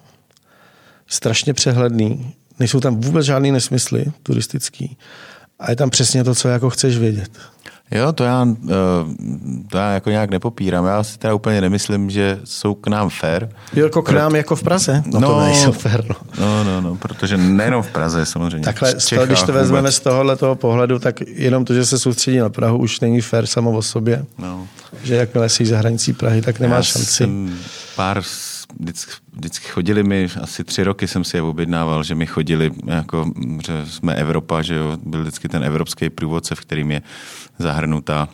[1.07, 4.97] strašně přehledný, nejsou tam vůbec žádný nesmysly turistický
[5.63, 7.31] a je tam přesně to, co jako chceš vědět.
[7.91, 8.73] Jo, to já, eh,
[9.71, 10.85] to já jako nějak nepopírám.
[10.85, 13.49] Já si teda úplně nemyslím, že jsou k nám fair.
[13.73, 14.37] Jo, jako k nám Proto...
[14.37, 15.03] jako v Praze?
[15.05, 16.15] No, no to nejsou fair, no.
[16.39, 18.65] No, no, no, protože nejenom v Praze samozřejmě.
[18.65, 19.95] Takhle, z toho, když to vezmeme vůbec.
[19.95, 23.45] z tohohle toho pohledu, tak jenom to, že se soustředí na Prahu, už není fair
[23.45, 24.25] samo o sobě.
[24.37, 24.67] No.
[25.03, 27.13] Že jakmile jsi za hranicí Prahy, tak nemáš já šanci.
[27.13, 27.57] Jsem
[27.95, 28.21] pár
[28.79, 33.31] vždycky, vždycky chodili mi, asi tři roky jsem si je objednával, že mi chodili, jako,
[33.65, 37.01] že jsme Evropa, že jo, byl vždycky ten evropský průvodce, v kterým je
[37.59, 38.29] zahrnutá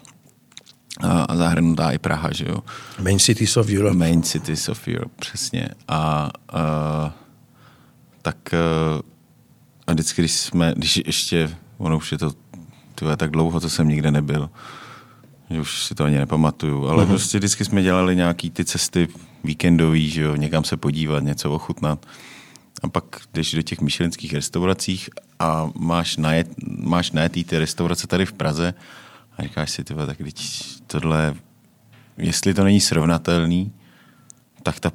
[1.03, 2.59] a zahrnutá i Praha, že jo.
[3.01, 3.97] Main Cities of Europe.
[3.97, 5.69] Main Cities of Europe, přesně.
[5.87, 7.13] A, a
[8.21, 8.53] tak
[9.87, 12.31] a vždycky, když jsme, když ještě, ono už je to
[12.95, 14.49] tyhle, tak dlouho, to jsem nikde nebyl,
[15.49, 17.07] že už si to ani nepamatuju, ale uh-huh.
[17.07, 19.07] prostě vždycky jsme dělali nějaký ty cesty
[19.43, 22.05] víkendový, že jo, někam se podívat, něco ochutnat.
[22.83, 25.09] A pak jdeš do těch myšelinských restauracích
[25.39, 28.73] a máš, najet, máš najetý ty restaurace tady v Praze
[29.37, 31.35] a říkáš si, tyhle, tak teď tohle,
[32.17, 33.71] jestli to není srovnatelný,
[34.63, 34.91] tak ta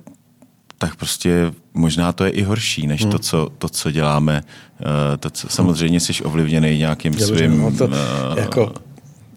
[0.79, 3.11] tak prostě možná to je i horší, než hmm.
[3.11, 4.43] to, co, to, co děláme.
[4.81, 7.61] Uh, to, co, samozřejmě jsi ovlivněný nějakým Dobře, svým...
[7.61, 7.93] No to, uh,
[8.37, 8.75] jako,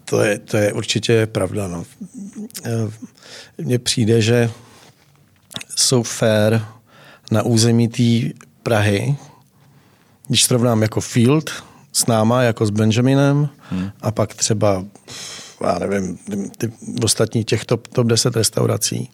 [0.04, 1.68] to, je, to je určitě pravda.
[1.68, 1.84] No.
[2.64, 2.70] Eh,
[3.58, 4.50] mně přijde, že
[5.78, 6.60] jsou fair
[7.30, 9.16] na území té Prahy,
[10.28, 11.50] když srovnám jako Field
[11.92, 13.90] s náma, jako s Benjaminem hmm.
[14.00, 14.84] a pak třeba,
[15.60, 16.18] já nevím,
[16.58, 16.72] ty
[17.04, 19.10] ostatní těch top, top 10 restaurací,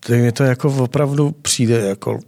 [0.00, 2.20] tak mi to jako opravdu přijde jako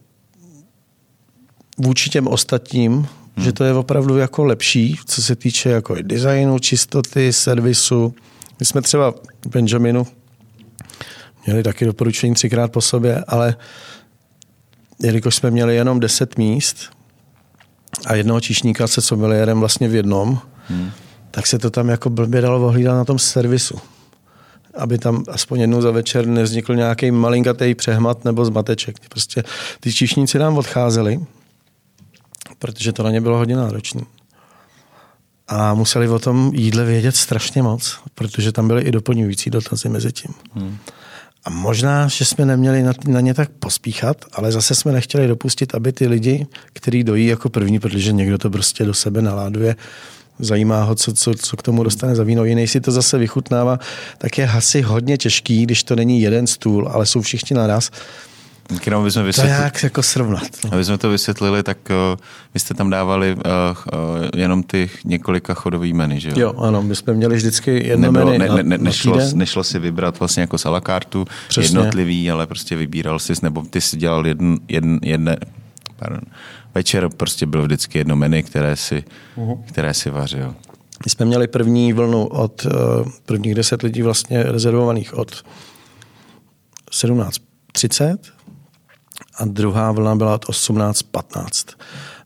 [1.79, 3.45] vůči těm ostatním, hmm.
[3.45, 8.15] že to je opravdu jako lepší, co se týče jako designu, čistoty, servisu.
[8.61, 9.11] My jsme třeba
[9.45, 10.07] v Benjaminu
[11.47, 13.57] měli taky doporučení třikrát po sobě, ale
[15.03, 16.76] jelikož jsme měli jenom 10 míst
[18.07, 20.38] a jednoho číšníka se someliérem vlastně v jednom,
[20.68, 20.90] hmm.
[21.30, 23.78] tak se to tam jako blbě dalo ohlídat na tom servisu.
[24.74, 28.97] Aby tam aspoň jednou za večer nevznikl nějaký malinkatý přehmat nebo zmateček.
[29.09, 29.45] Prostě
[29.80, 31.20] ty číšníci nám odcházeli,
[32.59, 34.03] protože to na ně bylo hodně náročné.
[35.49, 40.12] A museli o tom jídle vědět strašně moc, protože tam byly i doplňující dotazy mezi
[40.12, 40.34] tím.
[40.55, 40.78] Hmm.
[41.45, 45.74] A možná, že jsme neměli na, na ně tak pospíchat, ale zase jsme nechtěli dopustit,
[45.74, 49.76] aby ty lidi, kteří dojí jako první, protože někdo to prostě do sebe naláduje,
[50.38, 52.45] zajímá ho, co, co, co k tomu dostane za víno.
[52.45, 53.78] Jiný si to zase vychutnává,
[54.18, 57.90] tak je asi hodně těžký, když to není jeden stůl, ale jsou všichni naraz.
[58.87, 60.43] Jenom bychom To vysvětlili, jak jako srovnat.
[60.65, 60.71] no.
[60.73, 62.19] aby jsme to vysvětlili, tak uh,
[62.55, 66.35] vy jste tam dávali uh, uh, jenom ty několika chodový menu, že jo?
[66.39, 69.12] Jo, ano, my jsme měli vždycky jedno Nebylo, menu ne, na, ne, ne, na nešlo,
[69.12, 69.39] týden.
[69.39, 71.79] nešlo si vybrat vlastně jako z a la kartu Přesně.
[71.79, 75.37] jednotlivý, ale prostě vybíral jsi, nebo ty si dělal jedn, jedn, jedne,
[75.97, 76.21] pardon,
[76.75, 79.05] večer prostě bylo vždycky jedno menu, které si,
[79.37, 79.55] Mhm.
[79.69, 80.55] které si vařil.
[81.05, 82.67] My jsme měli první vlnu od
[83.27, 85.43] prvních deset lidí vlastně rezervovaných od
[86.93, 88.17] 17.30
[89.39, 91.51] a druhá vlna byla od 18.15.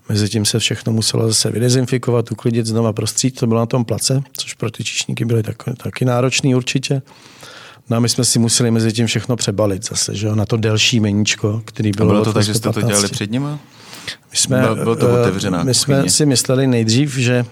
[0.09, 3.39] Mezitím se všechno muselo zase vydezinfikovat, uklidit, znova prostřít.
[3.41, 7.03] To bylo na tom place, což pro ty číšníky byly tak, taky náročný určitě.
[7.91, 10.57] No a my jsme si museli mezi tím všechno přebalit zase, že jo, na to
[10.57, 12.89] delší meníčko, který A bylo bylo od to tak, že jste to 15.
[12.91, 13.59] dělali před nima?
[14.31, 16.11] My jsme, Byl- byl to eh, otevřená My jsme kuchyně?
[16.11, 17.45] si mysleli nejdřív, že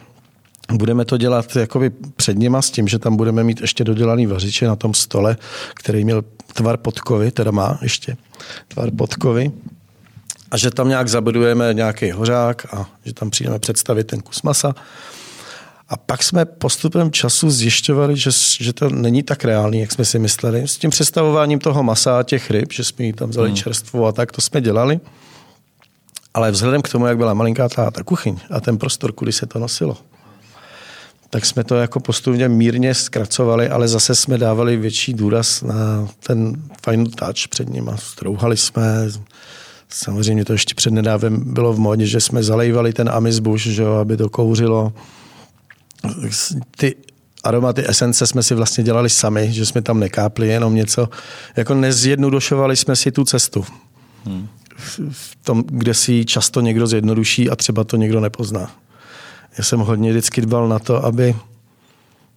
[0.73, 4.67] budeme to dělat jakoby před nima s tím, že tam budeme mít ještě dodělaný vařiče
[4.67, 5.37] na tom stole,
[5.75, 8.17] který měl tvar podkovy, teda má ještě
[8.69, 9.53] tvar podkovy.
[10.51, 14.75] A že tam nějak zabudujeme nějaký hořák a že tam přijdeme představit ten kus masa.
[15.89, 20.19] A pak jsme postupem času zjišťovali, že, že to není tak reálný, jak jsme si
[20.19, 20.69] mysleli.
[20.69, 23.57] S tím představováním toho masa a těch ryb, že jsme ji tam vzali hmm.
[23.57, 25.01] čerstvou a tak, to jsme dělali.
[26.35, 29.47] Ale vzhledem k tomu, jak byla malinká ta, ta kuchyň a ten prostor, kudy se
[29.47, 29.97] to nosilo,
[31.31, 36.63] tak jsme to jako postupně mírně zkracovali, ale zase jsme dávali větší důraz na ten
[36.85, 37.97] final touch před nima.
[37.97, 39.09] Strouhali jsme,
[39.89, 43.93] samozřejmě to ještě před nedávem bylo v modě, že jsme zalejvali ten amizbuš, že jo,
[43.93, 44.93] aby to kouřilo.
[46.77, 46.95] Ty
[47.45, 51.09] aromaty, esence jsme si vlastně dělali sami, že jsme tam nekápli jenom něco.
[51.57, 53.65] Jako nezjednodušovali jsme si tu cestu.
[54.25, 54.49] Hmm.
[55.11, 58.71] V tom, kde si často někdo zjednoduší a třeba to někdo nepozná.
[59.59, 61.37] Já jsem hodně vždycky dbal na to, aby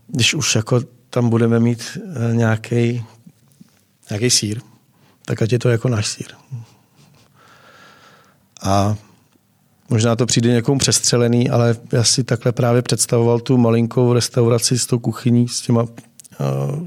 [0.08, 1.98] když už jako tam budeme mít
[2.34, 3.04] nějaký
[4.10, 4.62] nějaký sír,
[5.26, 6.28] tak ať je to jako náš sír.
[8.62, 8.96] A
[9.90, 14.86] možná to přijde někomu přestřelený, ale já si takhle právě představoval tu malinkou restauraci s
[14.86, 16.36] tou kuchyní, s, těma, eh,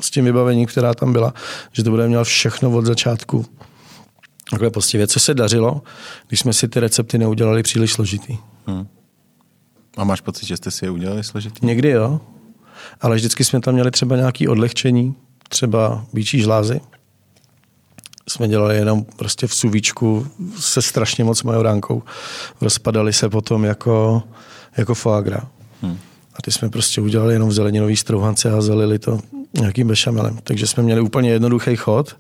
[0.01, 1.35] s tím vybavením, která tam byla,
[1.73, 3.47] že to bude měl všechno od začátku.
[4.51, 5.07] Takhle postivě.
[5.07, 5.83] Co se dařilo,
[6.29, 8.39] když jsme si ty recepty neudělali příliš složitý.
[8.67, 8.87] Hmm.
[9.97, 11.67] A máš pocit, že jste si je udělali složitý?
[11.67, 12.21] Někdy jo,
[13.01, 15.15] ale vždycky jsme tam měli třeba nějaké odlehčení,
[15.49, 16.81] třeba bíčí žlázy.
[18.29, 20.27] Jsme dělali jenom prostě v suvíčku
[20.59, 22.03] se strašně moc majoránkou.
[22.61, 24.23] Rozpadaly se potom jako,
[24.77, 25.45] jako foie gras.
[25.83, 25.99] Hmm.
[26.35, 29.21] A ty jsme prostě udělali jenom v zeleninový strouhance a zalili to
[29.55, 30.39] nějakým bešamelem.
[30.45, 32.17] Takže jsme měli úplně jednoduchý chod,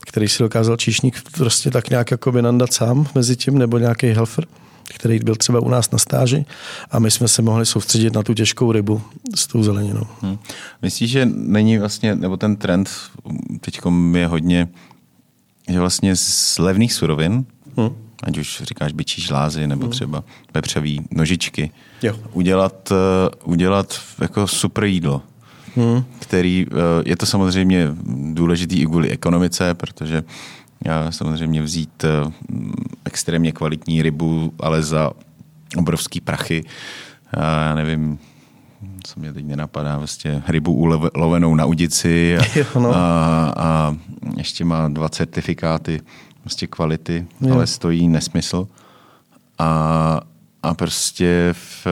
[0.00, 4.06] který si dokázal číšník prostě tak nějak jako by nandat sám mezi tím, nebo nějaký
[4.06, 4.46] helfer
[4.94, 6.44] který byl třeba u nás na stáži
[6.90, 9.02] a my jsme se mohli soustředit na tu těžkou rybu
[9.34, 10.06] s tou zeleninou.
[10.20, 10.38] Hmm.
[10.82, 12.90] Myslíš, že není vlastně, nebo ten trend
[13.60, 13.80] teď
[14.14, 14.68] je hodně,
[15.68, 17.44] že vlastně z levných surovin,
[17.76, 17.90] hmm.
[18.22, 19.90] ať už říkáš byčí žlázy nebo hmm.
[19.90, 21.70] třeba pepřový nožičky,
[22.02, 22.16] jo.
[22.32, 25.22] udělat, uh, udělat jako super jídlo.
[25.76, 26.04] Hmm.
[26.18, 27.88] Který, uh, je to samozřejmě
[28.32, 30.22] důležitý i kvůli ekonomice, protože
[31.10, 32.32] samozřejmě vzít uh,
[33.04, 35.10] extrémně kvalitní rybu, ale za
[35.76, 36.64] obrovský prachy.
[37.36, 38.18] Já nevím,
[39.04, 40.72] co mě teď nenapadá, vlastně rybu
[41.14, 42.96] ulovenou na udici a, jo, no.
[42.96, 43.96] a, a
[44.36, 46.00] ještě má dva certifikáty
[46.44, 47.54] vlastně kvality, jo.
[47.54, 48.68] ale stojí nesmysl.
[49.58, 50.20] A,
[50.62, 51.86] a prostě v,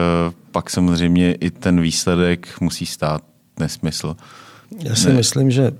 [0.51, 3.23] pak samozřejmě i ten výsledek musí stát
[3.59, 4.15] nesmysl.
[4.79, 5.13] Já si ne.
[5.13, 5.71] myslím, že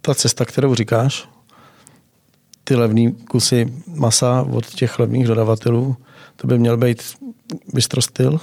[0.00, 1.28] ta cesta, kterou říkáš,
[2.64, 5.96] ty levný kusy masa od těch levných dodavatelů,
[6.36, 7.02] to by měl být
[7.74, 8.40] bystrostyl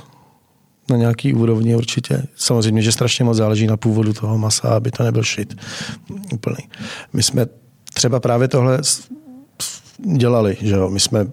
[0.90, 2.28] na nějaký úrovni určitě.
[2.36, 5.58] Samozřejmě, že strašně moc záleží na původu toho masa, aby to nebyl šit
[6.34, 6.70] úplný.
[7.14, 7.46] My jsme
[7.94, 8.82] třeba právě tohle
[10.18, 10.90] dělali, že jo?
[10.90, 11.28] My jsme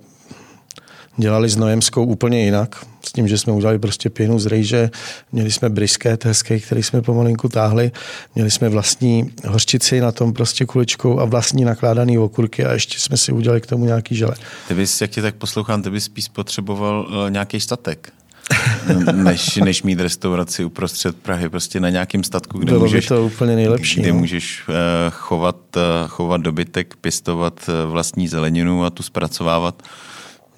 [1.16, 4.90] dělali s Nojemskou úplně jinak, s tím, že jsme udělali prostě pěnu z rejže,
[5.32, 7.92] měli jsme brisket hezký, který jsme pomalinku táhli,
[8.34, 13.16] měli jsme vlastní hořčici na tom prostě kuličkou a vlastní nakládaný okurky a ještě jsme
[13.16, 14.34] si udělali k tomu nějaký žele.
[14.68, 18.12] Ty bys, jak tě tak poslouchám, ty bys spíš potřeboval uh, nějaký statek.
[19.12, 23.26] než, než mít restauraci uprostřed Prahy, prostě na nějakém statku, kde Bylo můžeš, by to
[23.26, 24.18] úplně nejlepší, kde no.
[24.18, 24.74] můžeš uh,
[25.10, 29.82] chovat, uh, chovat dobytek, pěstovat uh, vlastní zeleninu a tu zpracovávat.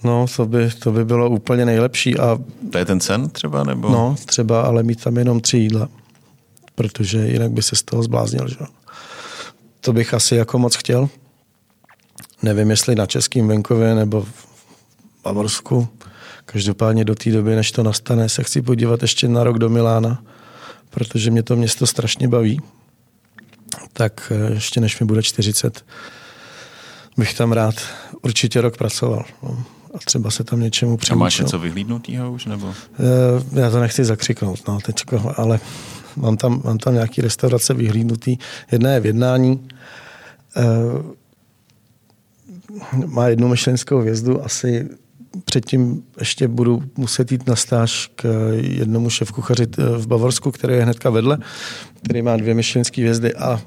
[0.05, 2.19] No, to by, to by bylo úplně nejlepší.
[2.19, 2.39] A,
[2.73, 3.65] to je ten sen třeba?
[3.65, 3.89] Nebo?
[3.89, 5.89] No, třeba, ale mít tam jenom tři jídla,
[6.75, 8.49] protože jinak by se z toho zbláznil.
[8.49, 8.57] Že?
[9.81, 11.09] To bych asi jako moc chtěl.
[12.43, 14.47] Nevím, jestli na českém venkově nebo v
[15.25, 15.89] Bavorsku,
[16.53, 20.23] Každopádně do té doby, než to nastane, se chci podívat ještě na rok do Milána,
[20.91, 22.61] protože mě to město strašně baví.
[23.93, 25.85] Tak eh, ještě než mi bude 40,
[27.17, 27.75] bych tam rád
[28.23, 29.25] určitě rok pracoval.
[29.43, 29.65] No.
[29.95, 31.17] A třeba se tam něčemu přiučil.
[31.17, 32.47] A máš něco vyhlídnutýho už?
[32.47, 32.75] Nebo?
[33.55, 35.61] Eh, já to nechci zakřiknout, no, teďko, ale
[36.17, 38.37] mám tam, mám tam nějaký restaurace vyhlídnutý.
[38.73, 39.69] Jedna je v jednání,
[40.57, 40.63] eh,
[43.07, 44.89] má jednu myšlenskou hvězdu, asi
[45.45, 49.67] předtím ještě budu muset jít na stáž k jednomu šéf-kuchaři
[49.97, 51.39] v Bavorsku, který je hnedka vedle,
[52.03, 53.61] který má dvě myšlenské hvězdy a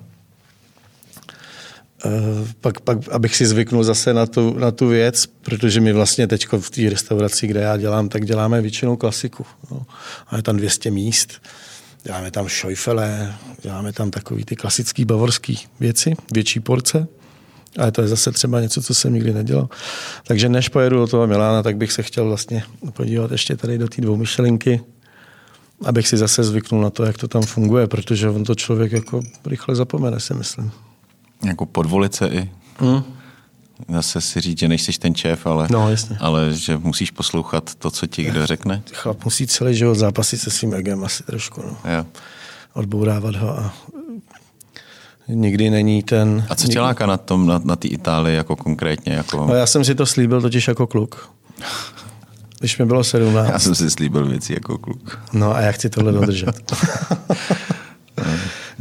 [2.62, 6.48] pak, pak, abych si zvyknul zase na tu, na tu věc, protože my vlastně teď
[6.60, 9.46] v té restauraci, kde já dělám, tak děláme většinou klasiku.
[9.72, 9.86] No.
[10.32, 11.42] Máme tam 200 míst,
[12.04, 17.08] děláme tam šojfele, děláme tam takový ty klasické bavorské věci, větší porce.
[17.78, 19.70] Ale to je zase třeba něco, co jsem nikdy nedělal.
[20.28, 23.88] Takže než pojedu do toho Milána, tak bych se chtěl vlastně podívat ještě tady do
[23.88, 24.82] té dvoumyšelinky,
[25.86, 29.22] abych si zase zvyknul na to, jak to tam funguje, protože on to člověk jako
[29.46, 30.72] rychle zapomene, si myslím.
[31.46, 32.50] Jako podvolit se i?
[32.78, 33.04] Hmm.
[33.90, 36.18] Zase si říct, že nejsi ten šéf, ale, no, jasně.
[36.20, 38.82] ale že musíš poslouchat to, co ti kdo řekne.
[38.94, 41.62] Chlap musí celý život zápasit se svým egem asi trošku.
[41.62, 41.92] No.
[41.92, 42.06] Jo.
[42.74, 43.74] Odbourávat ho a
[45.28, 46.46] nikdy není ten...
[46.50, 49.14] A co tě láká na tom, na, na té Itálii jako konkrétně?
[49.14, 49.46] Jako...
[49.48, 51.30] No, já jsem si to slíbil totiž jako kluk.
[52.60, 53.50] Když mi bylo 17.
[53.50, 55.20] Já jsem si slíbil věci jako kluk.
[55.34, 56.74] No a já chci tohle dodržet.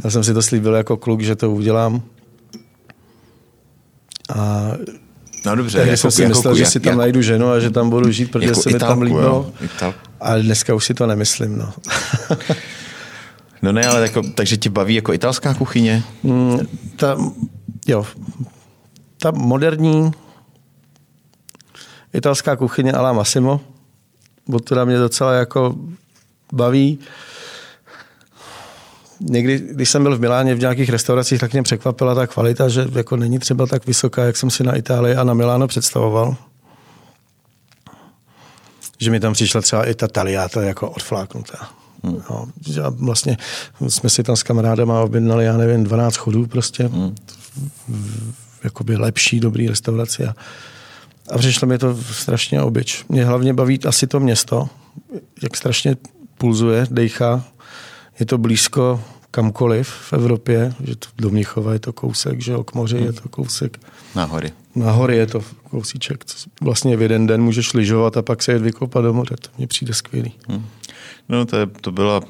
[0.03, 2.01] já jsem si to slíbil jako kluk, že to udělám.
[4.35, 4.71] A
[5.45, 7.49] No dobře, Tehdy jako, jsem si jako, myslel, jako, že si tam jako, najdu ženu
[7.49, 9.51] a že tam budu žít, protože jako se mi tam líbilo.
[10.19, 11.57] Ale dneska už si to nemyslím.
[11.57, 11.73] No.
[13.61, 16.03] no ne, ale jako, takže ti baví jako italská kuchyně?
[16.23, 16.59] Mm,
[16.95, 17.17] ta,
[17.87, 18.05] jo.
[19.17, 20.11] Ta moderní
[22.13, 23.61] italská kuchyně ala Massimo,
[24.47, 25.75] bo teda mě docela jako
[26.53, 26.99] baví
[29.29, 32.85] někdy, když jsem byl v Miláně v nějakých restauracích, tak mě překvapila ta kvalita, že
[32.91, 36.35] jako není třeba tak vysoká, jak jsem si na Itálii a na Miláno představoval.
[38.99, 41.69] Že mi tam přišla třeba i ta taliáta jako odfláknutá.
[42.03, 42.23] Hmm.
[42.29, 42.47] No,
[42.89, 43.37] vlastně
[43.87, 46.87] jsme si tam s kamarádama objednali, já nevím, 12 chodů prostě.
[46.87, 47.15] Hmm.
[48.63, 50.25] Jakoby lepší, dobrý restauraci.
[50.25, 50.35] A,
[51.31, 53.05] a přišlo mi to strašně obyč.
[53.09, 54.69] Mě hlavně baví asi to město,
[55.43, 55.95] jak strašně
[56.37, 57.43] pulzuje, dejchá
[58.21, 62.73] je to blízko kamkoliv v Evropě, že to do Mnichova je to kousek, že k
[62.73, 63.79] moři je to kousek.
[64.15, 64.51] Na hory.
[64.75, 66.23] Na hory je to kousíček.
[66.61, 69.35] Vlastně v jeden den můžeš lyžovat a pak se jet vykopat do moře.
[69.41, 70.33] To mně přijde skvělý.
[70.47, 70.65] Hmm.
[71.29, 72.21] No to, je, to byla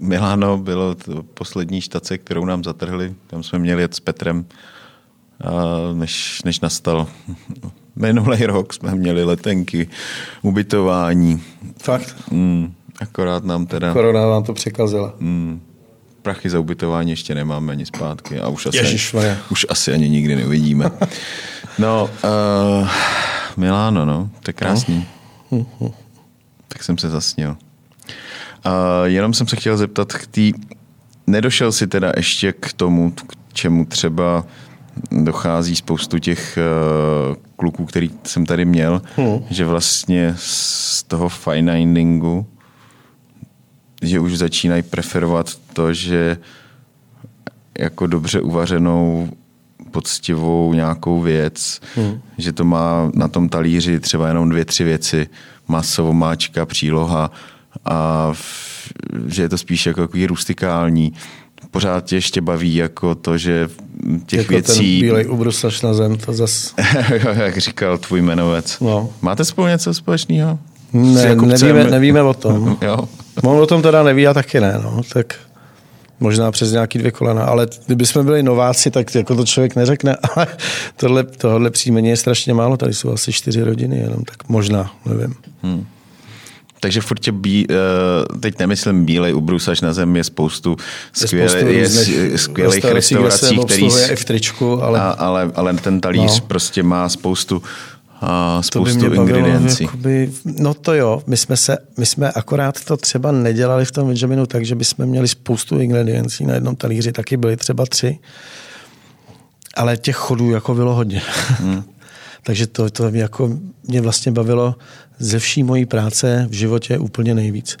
[0.00, 3.14] Miláno bylo to poslední štace, kterou nám zatrhli.
[3.26, 4.44] Tam jsme měli jet s Petrem,
[5.94, 7.06] než, než nastal
[7.96, 9.88] minulý rok, jsme měli letenky,
[10.42, 11.42] ubytování.
[11.82, 12.16] Fakt?
[12.30, 12.74] Mm.
[13.00, 13.92] Akorát nám teda...
[13.92, 15.14] Korona nám to překazila.
[15.18, 15.60] Mm,
[16.22, 19.16] prachy za ubytování ještě nemáme ani zpátky a už asi,
[19.50, 20.90] už asi ani nikdy neuvidíme.
[21.78, 22.88] no, uh,
[23.56, 25.06] Miláno, no, to je krásný.
[25.50, 25.66] No.
[26.68, 27.56] Tak jsem se zasnil.
[28.66, 28.72] Uh,
[29.04, 30.52] jenom jsem se chtěl zeptat k tý...
[31.26, 34.44] Nedošel si teda ještě k tomu, k čemu třeba
[35.10, 36.58] dochází spoustu těch
[37.30, 39.44] uh, kluků, který jsem tady měl, hmm.
[39.50, 42.46] že vlastně z toho fine diningu
[44.02, 46.36] že už začínají preferovat to, že
[47.78, 49.28] jako dobře uvařenou
[49.90, 52.20] poctivou nějakou věc, hmm.
[52.38, 55.26] že to má na tom talíři třeba jenom dvě, tři věci,
[55.68, 57.30] maso, vomáčka, příloha
[57.84, 58.92] a v,
[59.26, 61.12] že je to spíš jako takový rustikální.
[61.70, 63.68] Pořád tě ještě baví jako to, že
[64.26, 65.00] těch jako věcí...
[65.00, 66.74] ten bílej ubrusač na zem, to zas...
[67.34, 68.80] Jak říkal tvůj jmenovec.
[68.80, 69.10] No.
[69.22, 70.58] Máte spolu něco společného?
[70.92, 72.76] Ne, jako nevíme, nevíme o tom.
[72.82, 73.08] jo.
[73.42, 74.80] On o tom teda neví, a taky ne.
[74.82, 75.00] No.
[75.12, 75.34] Tak
[76.20, 80.16] možná přes nějaký dvě kolena, ale kdyby jsme byli nováci, tak jako to člověk neřekne,
[80.36, 80.46] ale
[80.96, 85.34] tohle, tohle příjmení je strašně málo, tady jsou asi čtyři rodiny jenom, tak možná, nevím.
[85.62, 85.86] Hmm.
[86.82, 90.76] Takže furt tě bí, eh, teď nemyslím bílej ubrusač na zemi, je spoustu,
[91.12, 95.00] skvěle, je spoustu je skvělých restaurací, který v tričku, ale...
[95.00, 96.46] A, ale, ale ten talíř no.
[96.46, 97.62] prostě má spoustu
[98.20, 99.84] a spoustu to by mě ingrediencí.
[99.84, 104.06] Jakoby, no to jo, my jsme, se, my jsme akorát to třeba nedělali v tom
[104.06, 108.18] Benjaminu tak, že bychom měli spoustu ingrediencí na jednom talíři, taky byly třeba tři,
[109.74, 111.22] ale těch chodů jako bylo hodně.
[111.46, 111.84] Hmm.
[112.42, 113.50] Takže to, to jako
[113.88, 114.74] mě vlastně bavilo
[115.18, 117.76] ze vší mojí práce v životě úplně nejvíc.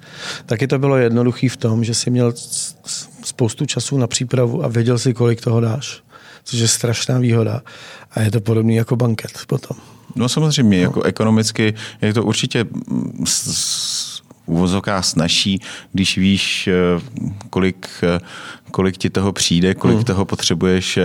[0.46, 2.34] Taky to bylo jednoduchý v tom, že si měl
[3.24, 6.02] spoustu času na přípravu a věděl si, kolik toho dáš.
[6.44, 7.62] Což je strašná výhoda.
[8.10, 9.76] A je to podobný jako banket potom.
[10.16, 10.82] No samozřejmě, no.
[10.82, 12.64] jako ekonomicky je to určitě
[13.24, 15.60] s uvozovká snaží,
[15.92, 16.72] když víš, eh,
[17.50, 18.20] kolik, eh,
[18.70, 20.04] kolik ti toho přijde, kolik hmm.
[20.04, 21.04] toho potřebuješ, eh,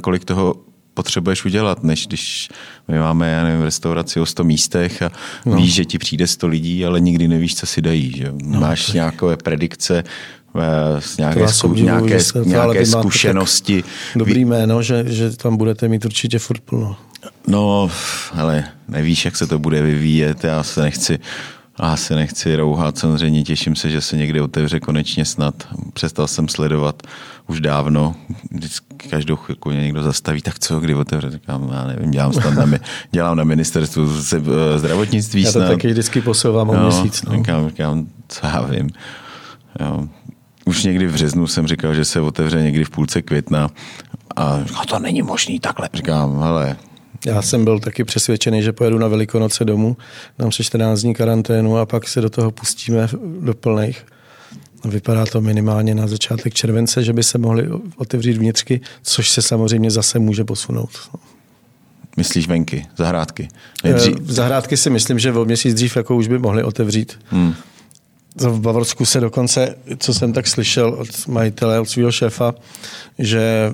[0.00, 0.54] kolik toho
[0.94, 2.48] potřebuješ udělat, než když
[2.88, 5.10] my máme, já nevím, restauraci o 100 místech a
[5.46, 5.56] no.
[5.56, 8.12] víš, že ti přijde 100 lidí, ale nikdy nevíš, co si dají.
[8.16, 8.32] Že?
[8.44, 8.94] No, Máš tak.
[8.94, 10.04] nějaké predikce,
[11.18, 13.84] nějaké, zku, nějaké, nějaké zkušenosti.
[14.16, 16.96] Dobrý jméno, že, že tam budete mít určitě furt plno.
[17.46, 17.90] No,
[18.32, 20.44] ale nevíš, jak se to bude vyvíjet.
[20.44, 21.18] Já se nechci
[21.82, 25.54] já se nechci rouhat, samozřejmě těším se, že se někdy otevře konečně snad.
[25.92, 27.02] Přestal jsem sledovat
[27.46, 28.14] už dávno,
[28.50, 32.54] vždycky každou chvilku mě někdo zastaví, tak co, kdy otevře, říkám, já nevím, dělám, snad
[32.54, 32.78] na,
[33.10, 34.06] dělám na ministerstvu
[34.76, 35.68] zdravotnictví Já to snad.
[35.68, 37.22] taky vždycky posouvám o no, měsíc.
[37.22, 37.36] No.
[37.36, 38.90] Říkám, říkám, co já vím.
[39.80, 40.08] Jo.
[40.64, 43.68] Už někdy v březnu jsem říkal, že se otevře někdy v půlce května
[44.36, 45.88] a říkal, to není možný takhle.
[45.94, 46.76] Říkám, hele,
[47.26, 49.96] já jsem byl taky přesvědčený, že pojedu na Velikonoce domů,
[50.38, 53.08] dám se 14 dní karanténu a pak se do toho pustíme
[53.40, 54.06] do plných.
[54.84, 59.90] Vypadá to minimálně na začátek července, že by se mohly otevřít vnitřky, což se samozřejmě
[59.90, 60.90] zase může posunout.
[62.16, 63.48] Myslíš venky, zahrádky?
[63.84, 64.16] Nejdřív...
[64.16, 67.18] Eh, zahrádky si myslím, že o měsíc dřív jako už by mohly otevřít.
[67.26, 67.54] Hmm.
[68.36, 72.54] V Bavorsku se dokonce, co jsem tak slyšel od majitele, od svého šéfa,
[73.18, 73.72] že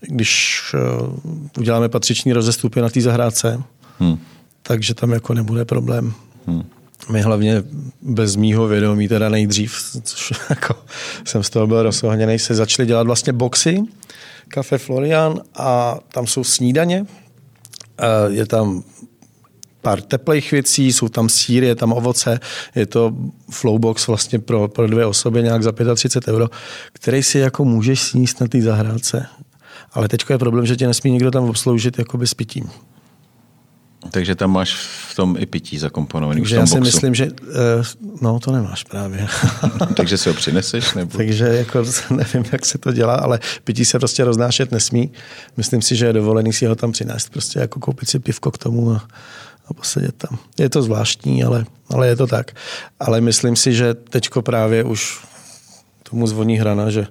[0.00, 3.62] když eh, uděláme patřiční rozestupy na té zahrádce,
[3.98, 4.18] hmm.
[4.62, 6.12] takže tam jako nebude problém.
[6.46, 6.64] Hmm.
[7.12, 7.62] My hlavně
[8.02, 10.74] bez mýho vědomí, teda nejdřív, což jako
[11.24, 13.78] jsem z toho byl rozhohněný, se začali dělat vlastně boxy,
[14.48, 17.06] kafe Florian a tam jsou snídaně,
[17.98, 18.82] eh, je tam
[19.82, 22.40] pár teplých věcí, jsou tam síry, je tam ovoce,
[22.74, 23.12] je to
[23.50, 26.48] flowbox vlastně pro, pro dvě osoby nějak za 35 euro,
[26.92, 29.26] který si jako můžeš sníst na té zahrádce.
[29.92, 32.70] Ale teď je problém, že tě nesmí nikdo tam obsloužit jakoby s pitím.
[34.10, 34.74] Takže tam máš
[35.10, 36.84] v tom i pití zakomponovaný Takže já si boxu.
[36.84, 39.26] myslím, že uh, no to nemáš právě.
[39.96, 40.94] Takže si ho přineseš?
[40.94, 41.16] Nebo?
[41.16, 45.12] Takže jako nevím, jak se to dělá, ale pití se prostě roznášet nesmí.
[45.56, 47.28] Myslím si, že je dovolený si ho tam přinést.
[47.28, 49.08] Prostě jako koupit si pivko k tomu a,
[49.66, 50.38] a posedět tam.
[50.58, 52.50] Je to zvláštní, ale, ale je to tak.
[53.00, 55.20] Ale myslím si, že teďko právě už
[56.02, 57.06] tomu zvoní hrana, že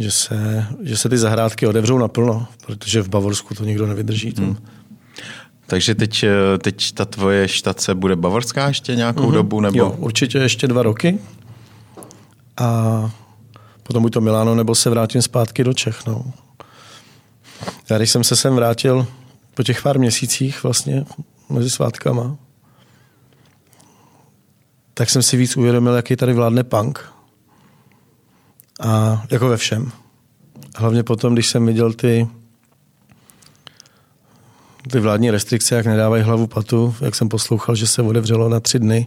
[0.00, 4.34] že se, že se ty zahrádky otevřou naplno, protože v Bavorsku to nikdo nevydrží.
[4.38, 4.56] Hmm.
[5.66, 6.24] Takže teď,
[6.62, 9.32] teď ta tvoje štace bude bavorská ještě nějakou mm-hmm.
[9.32, 9.60] dobu?
[9.60, 9.78] Nebo?
[9.78, 11.18] Jo, určitě ještě dva roky.
[12.56, 13.10] A
[13.82, 16.06] potom buď to Miláno, nebo se vrátím zpátky do Čech.
[16.06, 16.32] No.
[17.90, 19.06] Já když jsem se sem vrátil
[19.54, 21.04] po těch pár měsících vlastně
[21.48, 22.36] mezi svátkama,
[24.94, 27.12] tak jsem si víc uvědomil, jaký tady vládne punk.
[28.80, 29.92] A jako ve všem.
[30.76, 32.28] Hlavně potom, když jsem viděl ty,
[34.90, 38.78] ty vládní restrikce, jak nedávají hlavu patu, jak jsem poslouchal, že se otevřelo na tři
[38.78, 39.06] dny,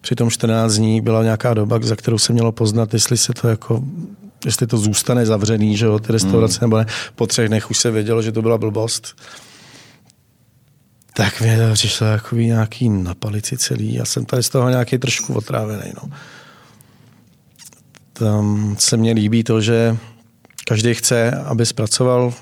[0.00, 3.82] přitom 14 dní byla nějaká doba, za kterou se mělo poznat, jestli se to jako
[4.44, 6.60] jestli to zůstane zavřený, že jo, ty restaurace, mm.
[6.60, 6.86] nebo ne.
[7.14, 9.16] Po třech dnech už se vědělo, že to byla blbost.
[11.14, 13.94] Tak mě to přišlo jako nějaký napalici celý.
[13.94, 15.92] Já jsem tady z toho nějaký trošku otrávený.
[16.02, 16.10] No
[18.20, 19.96] tam se mně líbí to, že
[20.66, 22.34] každý chce, aby zpracoval.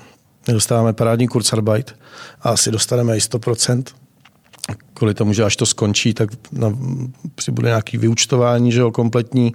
[0.47, 1.95] My dostáváme parádní Kurzarbeit
[2.41, 3.83] a asi dostaneme i 100%.
[4.93, 6.77] Kvůli tomu, že až to skončí, tak na,
[7.35, 9.53] přibude nějaký vyučtování, že jo, kompletní,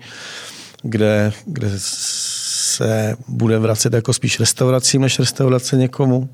[0.83, 6.29] kde, kde se bude vracet jako spíš restauracím, než restaurace někomu.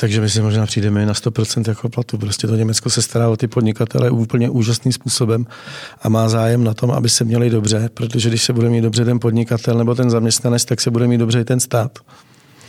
[0.00, 2.18] Takže my si možná přijdeme na 100% jako platu.
[2.18, 5.46] Prostě to Německo se stará o ty podnikatele úplně úžasným způsobem
[6.02, 9.04] a má zájem na tom, aby se měli dobře, protože když se bude mít dobře
[9.04, 11.98] ten podnikatel nebo ten zaměstnanec, tak se bude mít dobře i ten stát.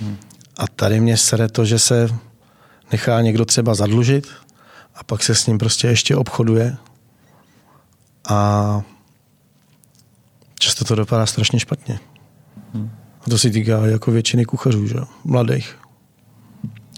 [0.02, 0.18] Hmm.
[0.58, 2.10] A tady mě sere to, že se
[2.92, 4.28] nechá někdo třeba zadlužit
[4.96, 6.78] a pak se s ním prostě ještě obchoduje
[8.30, 8.82] a
[10.60, 12.00] často to dopadá strašně špatně.
[12.74, 12.92] Hmm.
[13.22, 14.96] A to si týká jako většiny kuchařů, že?
[15.24, 15.76] mladých.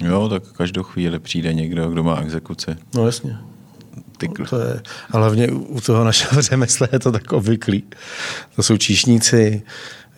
[0.01, 2.75] Jo, tak každou chvíli přijde někdo, kdo má exekuci.
[2.95, 3.37] No jasně.
[4.17, 4.45] Tykl.
[4.45, 4.81] To je,
[5.11, 7.83] a hlavně u toho našeho řemesla je to tak obvyklý.
[8.55, 9.61] To jsou číšníci,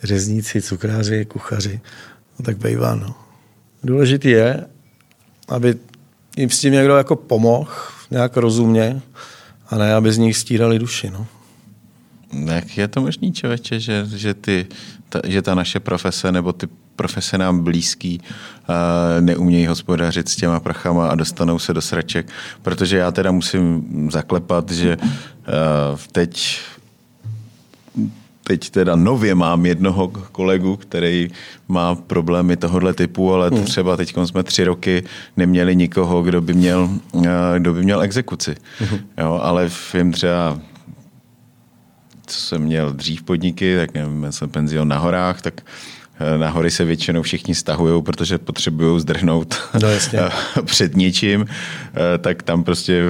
[0.02, 1.80] řezníci, cukráři, kuchaři.
[2.38, 3.14] No tak bejvá, no.
[3.82, 4.64] Důležitý je,
[5.48, 5.74] aby
[6.36, 7.72] jim s tím někdo jako pomohl,
[8.10, 9.02] nějak rozumně,
[9.66, 11.26] a ne, aby z nich stírali duši, no.
[12.44, 14.66] Jak je to možný, člověče, že, že, ty,
[15.08, 18.20] ta, že ta naše profese nebo ty profese nám blízký
[19.20, 22.26] neumějí hospodařit s těma prachama a dostanou se do sraček,
[22.62, 24.96] protože já teda musím zaklepat, že
[26.12, 26.60] teď
[28.46, 31.30] teď teda nově mám jednoho kolegu, který
[31.68, 33.64] má problémy tohohle typu, ale hmm.
[33.64, 35.04] třeba teď jsme tři roky
[35.36, 36.90] neměli nikoho, kdo by měl,
[37.58, 38.56] kdo by měl exekuci.
[38.78, 38.98] Hmm.
[39.18, 40.60] Jo, ale vím třeba
[42.26, 45.60] co jsem měl dřív podniky, tak nevím, jsem penzion na horách, tak
[46.36, 50.20] na hory se většinou všichni stahují, protože potřebují zdrhnout no, jasně.
[50.64, 53.04] před ničím, eh, tak tam prostě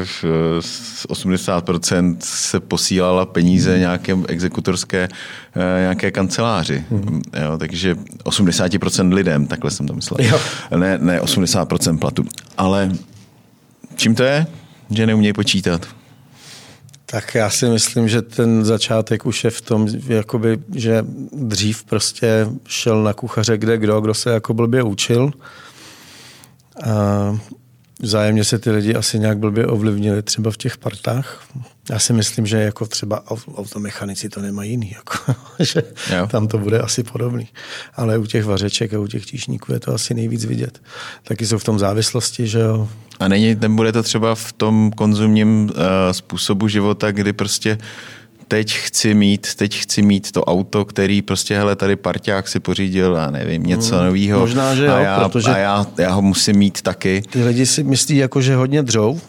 [1.09, 3.80] 80% se posílala peníze hmm.
[3.80, 5.09] nějaké exekutorské
[5.57, 6.84] eh, nějaké kanceláři.
[6.90, 7.22] Hmm.
[7.44, 7.94] Jo, takže
[8.24, 10.18] 80% lidem, takhle jsem to myslel.
[10.20, 10.40] Jo.
[10.76, 12.24] Ne, ne 80% platu.
[12.59, 12.92] Ale
[13.96, 14.46] čím to je?
[14.90, 15.86] Že neumějí počítat.
[17.07, 22.48] Tak já si myslím, že ten začátek už je v tom, jakoby, že dřív prostě
[22.66, 25.30] šel na kuchaře kde kdo, kdo se jako blbě učil.
[26.86, 27.38] A
[28.05, 31.46] vzájemně se ty lidi asi nějak blbě ovlivnili třeba v těch partách.
[31.90, 33.24] Já si myslím, že jako třeba
[33.57, 35.82] automechanici to nemají jiný, jako, že
[36.16, 36.26] jo.
[36.26, 37.48] tam to bude asi podobný.
[37.94, 40.82] Ale u těch vařeček a u těch tíšníků je to asi nejvíc vidět.
[41.22, 42.88] Taky jsou v tom závislosti, že jo.
[43.20, 45.70] A není, nebude to třeba v tom konzumním uh,
[46.12, 47.78] způsobu života, kdy prostě
[48.49, 53.16] teď chci mít, teď chci mít to auto, který prostě, hele, tady parťák si pořídil
[53.16, 54.40] a nevím, něco hmm, nového.
[54.40, 57.22] Možná, že jo, a já, protože a já, já, ho musím mít taky.
[57.30, 59.20] Ty lidi si myslí, jako, že hodně dřou,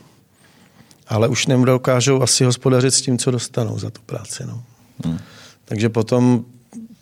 [1.07, 4.43] ale už nedokážou asi hospodařit s tím, co dostanou za tu práci.
[4.45, 4.63] No.
[5.05, 5.19] Hmm.
[5.65, 6.45] Takže potom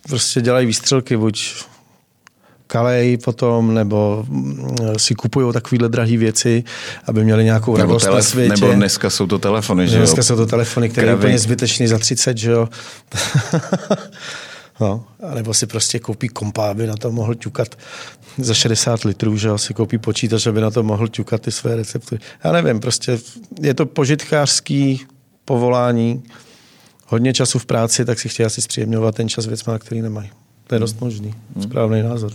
[0.08, 1.54] prostě dělají výstřelky, buď
[2.66, 6.64] kalej potom, nebo mm, si kupují takovéhle drahé věci,
[7.04, 8.60] aby měli nějakou nebo radost telef- na světě.
[8.60, 10.22] Nebo dneska jsou to telefony, že Dneska jo?
[10.22, 12.68] jsou to telefony, které je úplně zbytečný za 30, že jo.
[14.80, 15.04] no,
[15.34, 17.68] nebo si prostě koupí kompa, aby na to mohl ťukat
[18.38, 21.76] za 60 litrů, že jo, si koupí počítač, aby na to mohl ťukat ty své
[21.76, 22.18] recepty.
[22.44, 23.18] Já nevím, prostě
[23.60, 25.06] je to požitkářský
[25.44, 26.22] povolání,
[27.06, 30.30] hodně času v práci, tak si chtějí asi zpříjemňovat ten čas věcma, který nemají.
[30.66, 31.34] To je dost možný.
[31.60, 32.32] Správný názor.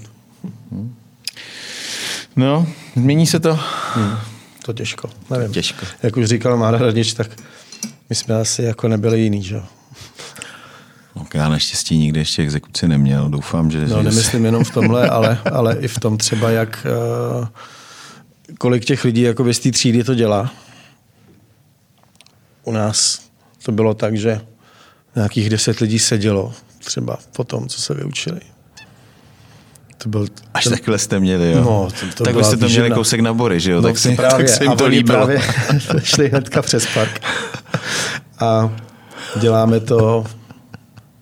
[2.36, 3.60] No, změní se to?
[3.94, 4.18] Hmm.
[4.66, 5.52] To těžko, nevím.
[5.52, 5.86] Těžko.
[6.04, 7.28] Jak už říkal Mára Radič, tak
[8.10, 9.64] my jsme asi jako nebyli jiný, že jo.
[11.34, 13.30] Já naštěstí nikdy ještě exekuci neměl.
[13.30, 13.88] Doufám, že...
[13.88, 16.88] No, nemyslím jenom v tomhle, ale, ale i v tom třeba, jak
[17.40, 17.48] uh,
[18.58, 20.54] kolik těch lidí jako z té třídy to dělá.
[22.64, 23.22] U nás
[23.64, 24.42] to bylo tak, že
[25.16, 28.40] nějakých deset lidí sedělo třeba po tom, co se vyučili.
[30.04, 30.74] To byl, Až ten...
[30.74, 31.62] takhle jste měli, jo?
[31.62, 33.82] No, to, to tak byste to měli kousek na bory, že jo?
[33.82, 35.18] No, tak, si, právě, tak se jim to líbilo.
[35.18, 35.42] Právě
[36.04, 37.22] šli hnedka přes park.
[38.40, 38.72] A
[39.40, 40.26] děláme to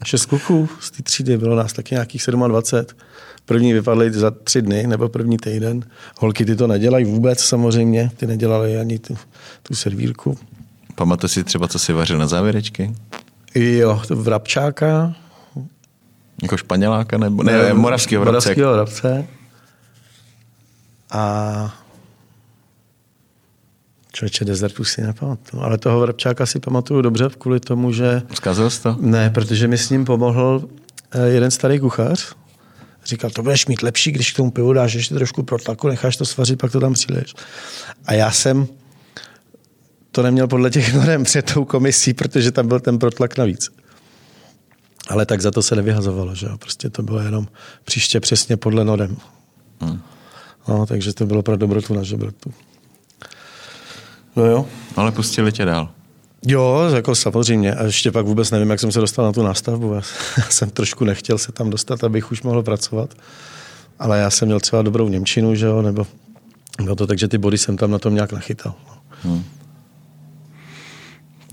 [0.05, 2.99] šest kluků z té třídy, bylo nás taky nějakých 27.
[3.45, 5.83] První vypadly za tři dny nebo první týden.
[6.19, 9.17] Holky ty to nedělají vůbec samozřejmě, ty nedělali ani tu,
[9.63, 10.37] tu servírku.
[10.95, 12.93] Pamatuješ si třeba, co si vařil na závěrečky?
[13.55, 15.15] Jo, to vrabčáka,
[16.41, 18.49] jako španěláka nebo ne, ne moravského vrabce.
[18.49, 19.27] Moravského vrabce.
[21.11, 21.75] A
[24.17, 28.21] Člověče, dezertu si nepamatuju, ale toho vrabčáka si pamatuju dobře kvůli tomu, že...
[28.33, 28.97] Zkazil jsi to?
[28.99, 30.69] Ne, protože mi s ním pomohl
[31.11, 32.35] eh, jeden starý kuchař.
[33.05, 36.25] Říkal, to budeš mít lepší, když k tomu pivu dáš ještě trošku protlaku, necháš to
[36.25, 37.33] svařit, pak to tam přiliješ.
[38.05, 38.67] A já jsem
[40.11, 43.71] to neměl podle těch norem před tou komisí, protože tam byl ten protlak navíc.
[45.09, 46.57] Ale tak za to se nevyhazovalo, že jo?
[46.57, 47.47] Prostě to bylo jenom
[47.83, 49.17] příště přesně podle norem.
[49.81, 50.01] Hmm.
[50.67, 52.53] No, takže to bylo pro dobrotu na žebrotu.
[54.35, 54.65] No jo.
[54.95, 55.89] Ale pustili tě dál.
[56.45, 57.75] Jo, jako samozřejmě.
[57.75, 59.93] A ještě pak vůbec nevím, jak jsem se dostal na tu nástavbu.
[60.37, 63.13] Já jsem trošku nechtěl se tam dostat, abych už mohl pracovat.
[63.99, 66.07] Ale já jsem měl třeba dobrou Němčinu, že jo, nebo
[66.83, 68.73] bylo to tak, že ty body jsem tam na tom nějak nachytal.
[69.23, 69.43] Hmm.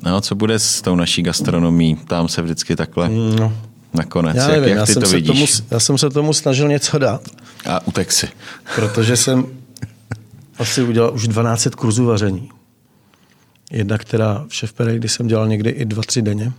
[0.02, 1.96] No, co bude s tou naší gastronomí?
[1.96, 3.52] Tam se vždycky takhle no.
[3.94, 4.36] nakonec.
[4.36, 5.50] Já nevím, jak, jak ty jsem to se vidíš?
[5.56, 7.22] Tomu, já jsem se tomu snažil něco dát.
[7.66, 8.28] A utek si.
[8.74, 9.46] Protože jsem
[10.58, 12.48] asi udělal už 12 kurzů vaření.
[13.70, 16.52] Jedna, která v Chef když jsem dělal někdy i dva, tři denně.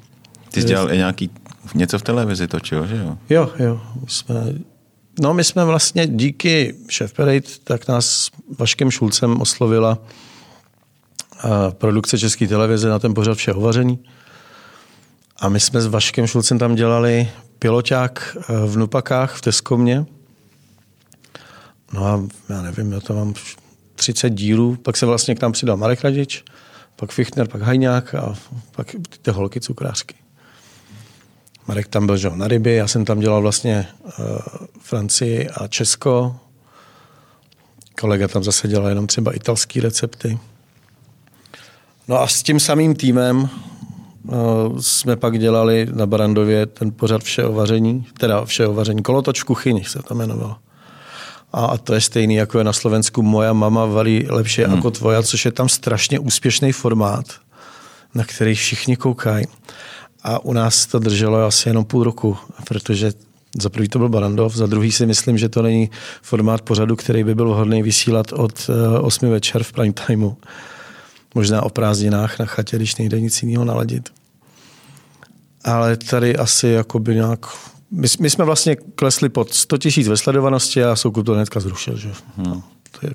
[0.51, 1.29] Ty jsi dělal i nějaký,
[1.75, 3.17] něco v televizi točil, že jo?
[3.29, 3.81] Jo, jo.
[4.01, 4.35] My jsme,
[5.21, 7.13] no my jsme vlastně díky Chef
[7.63, 8.29] tak nás
[8.59, 9.97] Vaškem Šulcem oslovila
[11.71, 13.99] produkce České televize na ten pořad Vše vaření.
[15.39, 17.29] A my jsme s Vaškem Šulcem tam dělali
[17.59, 20.05] piloťák eh, v Nupakách v Teskomě.
[21.93, 23.33] No a já nevím, já to mám
[23.95, 24.75] 30 dílů.
[24.75, 26.43] Pak se vlastně k nám přidal Marek Radič,
[26.95, 28.35] pak Fichtner, pak Hajňák a
[28.71, 30.15] pak ty holky cukrářky.
[31.67, 34.13] Marek tam byl že, na ryby, já jsem tam dělal vlastně uh,
[34.79, 36.35] Francii a Česko.
[37.99, 40.39] Kolega tam zase dělal jenom třeba italské recepty.
[42.07, 43.49] No a s tím samým týmem
[44.79, 49.43] jsme pak dělali na Barandově ten pořad vše o vaření, teda vše o vaření, kolotoč
[49.43, 50.55] kuchyni se to jmenovalo.
[51.53, 54.75] A to je stejný, jako je na Slovensku Moja mama varí lepší hmm.
[54.75, 57.25] jako tvoja, což je tam strašně úspěšný formát,
[58.15, 59.45] na který všichni koukají.
[60.23, 62.37] A u nás to drželo asi jenom půl roku,
[62.67, 63.13] protože
[63.61, 65.89] za prvý to byl Barandov, za druhý si myslím, že to není
[66.21, 68.69] formát pořadu, který by byl vhodný vysílat od
[69.01, 70.35] 8 eh, večer v prime timeu.
[71.35, 74.13] Možná o prázdninách na chatě, když nejde nic jiného naladit.
[75.63, 77.45] Ale tady asi jako by nějak...
[77.91, 81.97] My, my jsme vlastně klesli pod 100 tisíc ve sledovanosti a Soukup to hnedka zrušil.
[81.97, 82.11] Že?
[82.37, 82.61] Hmm.
[82.91, 83.13] To, je,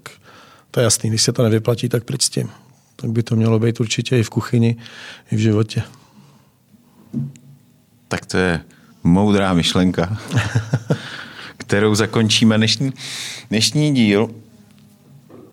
[0.70, 2.50] to je jasný, když se to nevyplatí, tak pryč s tím.
[2.96, 4.76] Tak by to mělo být určitě i v kuchyni,
[5.32, 5.82] i v životě.
[8.08, 8.60] Tak to je
[9.04, 10.18] moudrá myšlenka,
[11.56, 12.92] kterou zakončíme dnešní,
[13.50, 14.30] dnešní díl.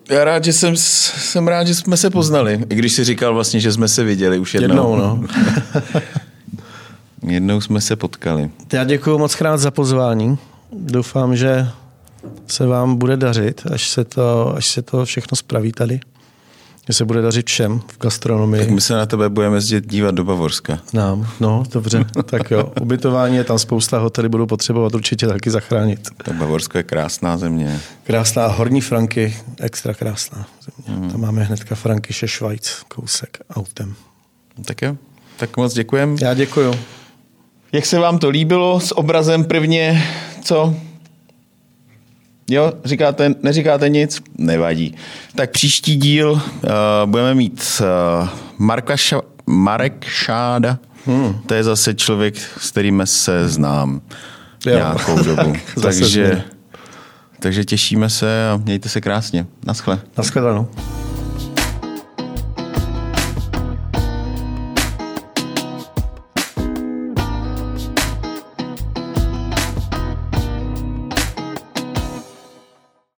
[0.10, 3.60] Já rád, že jsem, jsem rád, že jsme se poznali, i když si říkal vlastně,
[3.60, 4.70] že jsme se viděli už jednou.
[4.70, 5.28] Jednou, no.
[7.32, 8.50] jednou jsme se potkali.
[8.74, 10.38] Já děkuji moc krát za pozvání.
[10.72, 11.68] Doufám, že
[12.48, 16.00] se vám bude dařit, až se to, až se to všechno spraví tady
[16.88, 18.62] že se bude dařit všem v gastronomii.
[18.62, 20.80] Tak my se na tebe budeme jezdit dívat do Bavorska.
[20.94, 22.06] Nám, no, dobře.
[22.26, 26.00] tak jo, ubytování je tam spousta, hotely budou potřebovat určitě taky zachránit.
[26.24, 27.80] Tak Bavorsko je krásná země.
[28.04, 31.00] Krásná, Horní Franky, extra krásná země.
[31.00, 31.12] Hmm.
[31.12, 33.96] Tam máme hnedka Frankyše Švajc, kousek autem.
[34.66, 34.98] Tak jo,
[35.38, 36.18] tak moc děkujem.
[36.22, 36.74] Já děkuju.
[37.72, 40.04] Jak se vám to líbilo s obrazem prvně,
[40.42, 40.76] co?
[42.50, 44.22] Jo, říkáte, neříkáte nic?
[44.38, 44.96] Nevadí.
[45.36, 46.40] Tak příští díl uh,
[47.06, 47.82] budeme mít
[48.22, 48.28] uh,
[48.58, 50.78] Marka Ša- Marek Šáda.
[51.06, 51.34] Hmm.
[51.46, 54.02] To je zase člověk, s kterým se znám
[54.66, 54.76] jo.
[54.76, 55.54] nějakou dobu.
[55.82, 56.44] takže,
[57.40, 59.46] takže těšíme se a mějte se krásně.
[59.66, 60.00] Naschle.
[60.18, 60.68] Naschledanou.